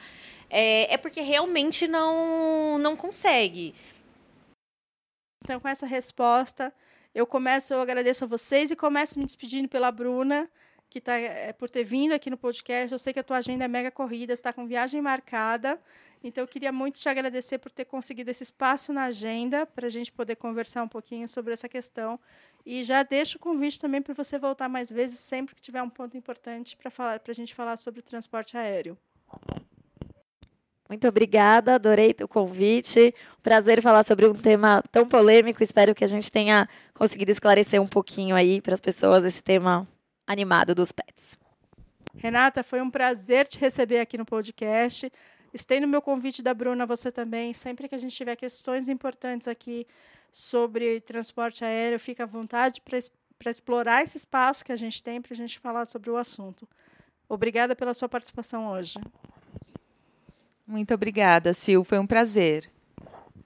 é, 0.49 0.95
é 0.95 0.97
porque 0.97 1.21
realmente 1.21 1.89
não, 1.89 2.79
não 2.79 2.97
consegue. 2.97 3.75
Então, 5.43 5.59
com 5.59 5.69
essa 5.69 5.87
resposta, 5.87 6.73
eu 7.15 7.27
começo, 7.27 7.75
eu 7.75 7.81
agradeço 7.81 8.25
a 8.25 8.27
vocês 8.29 8.71
e 8.71 8.77
começo 8.77 9.19
me 9.19 9.25
despedindo 9.25 9.69
pela 9.69 9.91
Bruna, 9.91 10.49
que 10.89 11.01
tá, 11.01 11.15
é, 11.15 11.53
por 11.53 11.69
ter 11.69 11.83
vindo 11.83 12.13
aqui 12.13 12.31
no 12.31 12.37
podcast. 12.37 12.93
Eu 12.93 12.99
sei 12.99 13.13
que 13.13 13.19
a 13.19 13.25
tua 13.25 13.39
agenda 13.39 13.65
é 13.65 13.69
mega 13.69 13.91
corrida, 13.91 14.33
está 14.33 14.53
com 14.53 14.67
viagem 14.67 15.03
marcada. 15.03 15.81
Então, 16.23 16.43
eu 16.43 16.49
queria 16.49 16.73
muito 16.73 16.99
te 16.99 17.09
agradecer 17.09 17.59
por 17.59 17.71
ter 17.71 17.85
conseguido 17.85 18.31
esse 18.31 18.43
espaço 18.43 18.93
na 18.93 19.05
agenda 19.05 19.65
para 19.67 19.87
a 19.87 19.91
gente 19.91 20.11
poder 20.11 20.37
conversar 20.37 20.83
um 20.83 20.89
pouquinho 20.89 21.29
sobre 21.29 21.53
essa 21.53 21.69
questão. 21.69 22.19
E 22.67 22.83
já 22.83 23.03
deixo 23.03 23.39
o 23.39 23.41
convite 23.41 23.79
também 23.79 24.03
para 24.03 24.15
você 24.15 24.39
voltar 24.39 24.69
mais 24.69 24.91
vezes, 24.91 25.21
sempre 25.21 25.55
que 25.55 25.61
tiver 25.61 25.83
um 25.83 25.89
ponto 25.89 26.17
importante 26.17 26.77
para 26.77 26.91
falar, 26.91 27.21
para 27.21 27.31
a 27.31 27.35
gente 27.35 27.55
falar 27.55 27.77
sobre 27.77 28.01
o 28.01 28.03
transporte 28.03 28.57
aéreo. 28.57 28.99
Muito 30.89 31.07
obrigada, 31.07 31.75
adorei 31.75 32.15
o 32.23 32.27
convite. 32.29 33.15
Prazer 33.43 33.83
falar 33.83 34.03
sobre 34.05 34.27
um 34.27 34.33
tema 34.33 34.83
tão 34.91 35.07
polêmico. 35.07 35.63
Espero 35.63 35.95
que 35.95 36.03
a 36.03 36.07
gente 36.07 36.33
tenha 36.33 36.67
conseguido 36.95 37.31
esclarecer 37.31 37.81
um 37.81 37.87
pouquinho 37.87 38.35
aí 38.35 38.61
para 38.61 38.73
as 38.73 38.81
pessoas 38.81 39.25
esse 39.25 39.43
tema 39.43 39.87
animado 40.27 40.75
dos 40.75 40.91
pets. 40.91 41.39
Renata, 42.17 42.63
foi 42.63 42.81
um 42.81 42.91
prazer 42.91 43.47
te 43.47 43.59
receber 43.59 44.01
aqui 44.01 44.17
no 44.17 44.25
podcast. 44.25 45.13
Estendo 45.53 45.87
o 45.87 45.89
meu 45.89 46.03
convite 46.03 46.43
da 46.43 46.53
Bruna, 46.53 46.87
você 46.87 47.11
também. 47.11 47.53
Sempre 47.53 47.89
que 47.89 47.95
a 47.95 47.99
gente 47.99 48.15
tiver 48.15 48.37
questões 48.37 48.89
importantes 48.89 49.49
aqui 49.49 49.87
sobre 50.31 51.01
transporte 51.01 51.65
aéreo, 51.65 51.99
fica 51.99 52.25
à 52.25 52.27
vontade 52.27 52.83
para 52.83 53.51
explorar 53.51 54.03
esse 54.03 54.19
espaço 54.19 54.65
que 54.65 54.73
a 54.73 54.77
gente 54.77 55.03
tem 55.03 55.21
para 55.21 55.33
a 55.33 55.37
gente 55.37 55.59
falar 55.59 55.87
sobre 55.87 56.11
o 56.11 56.17
assunto. 56.17 56.69
Obrigada 57.29 57.75
pela 57.75 57.95
sua 57.95 58.09
participação 58.09 58.69
hoje. 58.69 58.99
Muito 60.67 60.93
obrigada, 60.93 61.55
Sil. 61.57 61.81
Foi 61.85 61.99
um 61.99 62.07
prazer. 62.07 62.71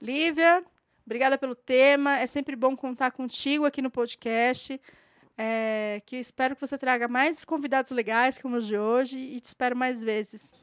Lívia, 0.01 0.63
obrigada 1.05 1.37
pelo 1.37 1.55
tema. 1.55 2.17
É 2.19 2.27
sempre 2.27 2.55
bom 2.55 2.75
contar 2.75 3.11
contigo 3.11 3.65
aqui 3.65 3.81
no 3.81 3.89
podcast. 3.89 4.79
É, 5.37 6.01
que 6.05 6.17
espero 6.17 6.53
que 6.53 6.61
você 6.61 6.77
traga 6.77 7.07
mais 7.07 7.43
convidados 7.43 7.91
legais 7.91 8.37
como 8.37 8.57
os 8.57 8.67
de 8.67 8.77
hoje 8.77 9.17
e 9.17 9.39
te 9.39 9.45
espero 9.45 9.75
mais 9.75 10.03
vezes. 10.03 10.53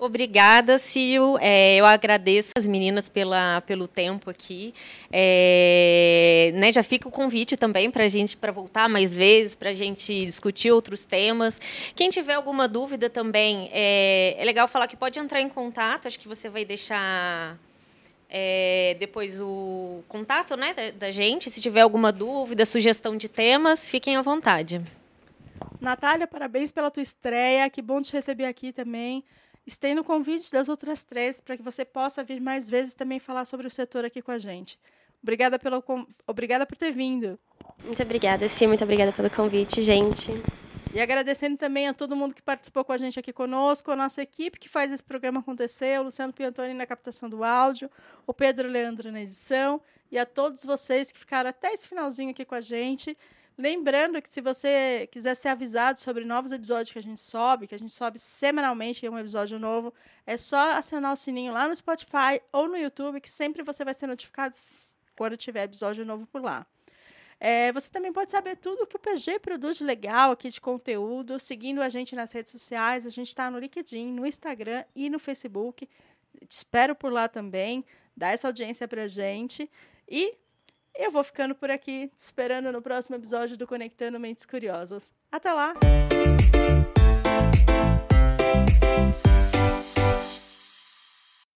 Obrigada, 0.00 0.78
Sil. 0.80 1.36
É, 1.42 1.76
eu 1.76 1.84
agradeço 1.84 2.52
as 2.56 2.66
meninas 2.66 3.06
pela, 3.06 3.60
pelo 3.60 3.86
tempo 3.86 4.30
aqui. 4.30 4.72
É, 5.12 6.52
né, 6.54 6.72
já 6.72 6.82
fica 6.82 7.06
o 7.06 7.10
convite 7.10 7.54
também 7.54 7.90
para 7.90 8.04
a 8.04 8.08
gente 8.08 8.34
para 8.34 8.50
voltar 8.50 8.88
mais 8.88 9.14
vezes, 9.14 9.54
para 9.54 9.68
a 9.68 9.72
gente 9.74 10.24
discutir 10.24 10.72
outros 10.72 11.04
temas. 11.04 11.60
Quem 11.94 12.08
tiver 12.08 12.32
alguma 12.32 12.66
dúvida 12.66 13.10
também, 13.10 13.68
é, 13.74 14.36
é 14.38 14.44
legal 14.46 14.66
falar 14.66 14.88
que 14.88 14.96
pode 14.96 15.18
entrar 15.18 15.42
em 15.42 15.50
contato. 15.50 16.08
Acho 16.08 16.18
que 16.18 16.26
você 16.26 16.48
vai 16.48 16.64
deixar 16.64 17.58
é, 18.30 18.96
depois 18.98 19.38
o 19.38 20.02
contato 20.08 20.56
né, 20.56 20.72
da, 20.72 20.92
da, 20.92 21.10
gente. 21.10 21.50
Se 21.50 21.60
tiver 21.60 21.82
alguma 21.82 22.10
dúvida, 22.10 22.64
sugestão 22.64 23.18
de 23.18 23.28
temas, 23.28 23.86
fiquem 23.86 24.16
à 24.16 24.22
vontade. 24.22 24.80
Natália, 25.78 26.26
parabéns 26.26 26.72
pela 26.72 26.90
tua 26.90 27.02
estreia. 27.02 27.68
Que 27.68 27.82
bom 27.82 28.00
te 28.00 28.14
receber 28.14 28.46
aqui 28.46 28.72
também. 28.72 29.22
Estendo 29.66 30.00
o 30.00 30.04
convite 30.04 30.50
das 30.50 30.68
outras 30.68 31.04
três 31.04 31.40
para 31.40 31.56
que 31.56 31.62
você 31.62 31.84
possa 31.84 32.24
vir 32.24 32.40
mais 32.40 32.68
vezes 32.68 32.94
também 32.94 33.18
falar 33.18 33.44
sobre 33.44 33.66
o 33.66 33.70
setor 33.70 34.04
aqui 34.04 34.20
com 34.22 34.32
a 34.32 34.38
gente. 34.38 34.78
Obrigada, 35.22 35.58
pelo, 35.58 35.84
obrigada 36.26 36.66
por 36.66 36.76
ter 36.76 36.90
vindo. 36.90 37.38
Muito 37.84 38.02
obrigada, 38.02 38.48
sim. 38.48 38.66
Muito 38.66 38.84
obrigada 38.84 39.12
pelo 39.12 39.30
convite, 39.30 39.82
gente. 39.82 40.32
E 40.92 41.00
agradecendo 41.00 41.56
também 41.56 41.86
a 41.86 41.94
todo 41.94 42.16
mundo 42.16 42.34
que 42.34 42.42
participou 42.42 42.84
com 42.84 42.92
a 42.92 42.96
gente 42.96 43.18
aqui 43.18 43.32
conosco, 43.32 43.92
a 43.92 43.96
nossa 43.96 44.20
equipe 44.22 44.58
que 44.58 44.68
faz 44.68 44.90
esse 44.90 45.02
programa 45.02 45.38
acontecer, 45.38 46.00
o 46.00 46.04
Luciano 46.04 46.32
Piantoni 46.32 46.74
na 46.74 46.84
captação 46.84 47.28
do 47.28 47.44
áudio, 47.44 47.88
o 48.26 48.34
Pedro 48.34 48.66
Leandro 48.66 49.12
na 49.12 49.22
edição, 49.22 49.80
e 50.10 50.18
a 50.18 50.26
todos 50.26 50.64
vocês 50.64 51.12
que 51.12 51.18
ficaram 51.18 51.50
até 51.50 51.72
esse 51.72 51.86
finalzinho 51.88 52.30
aqui 52.30 52.44
com 52.44 52.56
a 52.56 52.60
gente. 52.60 53.16
Lembrando 53.60 54.22
que 54.22 54.28
se 54.30 54.40
você 54.40 55.06
quiser 55.12 55.34
ser 55.34 55.48
avisado 55.48 56.00
sobre 56.00 56.24
novos 56.24 56.50
episódios 56.50 56.90
que 56.90 56.98
a 56.98 57.02
gente 57.02 57.20
sobe, 57.20 57.66
que 57.66 57.74
a 57.74 57.78
gente 57.78 57.92
sobe 57.92 58.18
semanalmente 58.18 59.06
um 59.06 59.18
episódio 59.18 59.58
novo, 59.58 59.92
é 60.26 60.34
só 60.38 60.78
acionar 60.78 61.12
o 61.12 61.16
sininho 61.16 61.52
lá 61.52 61.68
no 61.68 61.76
Spotify 61.76 62.40
ou 62.50 62.68
no 62.68 62.78
YouTube, 62.78 63.20
que 63.20 63.28
sempre 63.28 63.62
você 63.62 63.84
vai 63.84 63.92
ser 63.92 64.06
notificado 64.06 64.56
quando 65.14 65.36
tiver 65.36 65.64
episódio 65.64 66.06
novo 66.06 66.26
por 66.26 66.40
lá. 66.40 66.66
É, 67.38 67.70
você 67.72 67.90
também 67.90 68.10
pode 68.14 68.30
saber 68.30 68.56
tudo 68.56 68.84
o 68.84 68.86
que 68.86 68.96
o 68.96 68.98
PG 68.98 69.40
produz 69.40 69.76
de 69.76 69.84
legal 69.84 70.30
aqui 70.30 70.48
de 70.48 70.58
conteúdo, 70.58 71.38
seguindo 71.38 71.82
a 71.82 71.90
gente 71.90 72.16
nas 72.16 72.32
redes 72.32 72.52
sociais. 72.52 73.04
A 73.04 73.10
gente 73.10 73.28
está 73.28 73.50
no 73.50 73.58
LinkedIn, 73.58 74.10
no 74.10 74.26
Instagram 74.26 74.86
e 74.96 75.10
no 75.10 75.18
Facebook. 75.18 75.86
Te 76.48 76.50
espero 76.50 76.94
por 76.94 77.12
lá 77.12 77.28
também. 77.28 77.84
Dá 78.16 78.28
essa 78.28 78.48
audiência 78.48 78.88
para 78.88 79.06
gente. 79.06 79.70
E 80.08 80.34
eu 80.94 81.10
vou 81.10 81.22
ficando 81.24 81.54
por 81.54 81.70
aqui, 81.70 82.08
te 82.14 82.18
esperando 82.18 82.70
no 82.72 82.82
próximo 82.82 83.16
episódio 83.16 83.56
do 83.56 83.66
Conectando 83.66 84.20
Mentes 84.20 84.44
Curiosas. 84.44 85.12
Até 85.30 85.52
lá! 85.52 85.74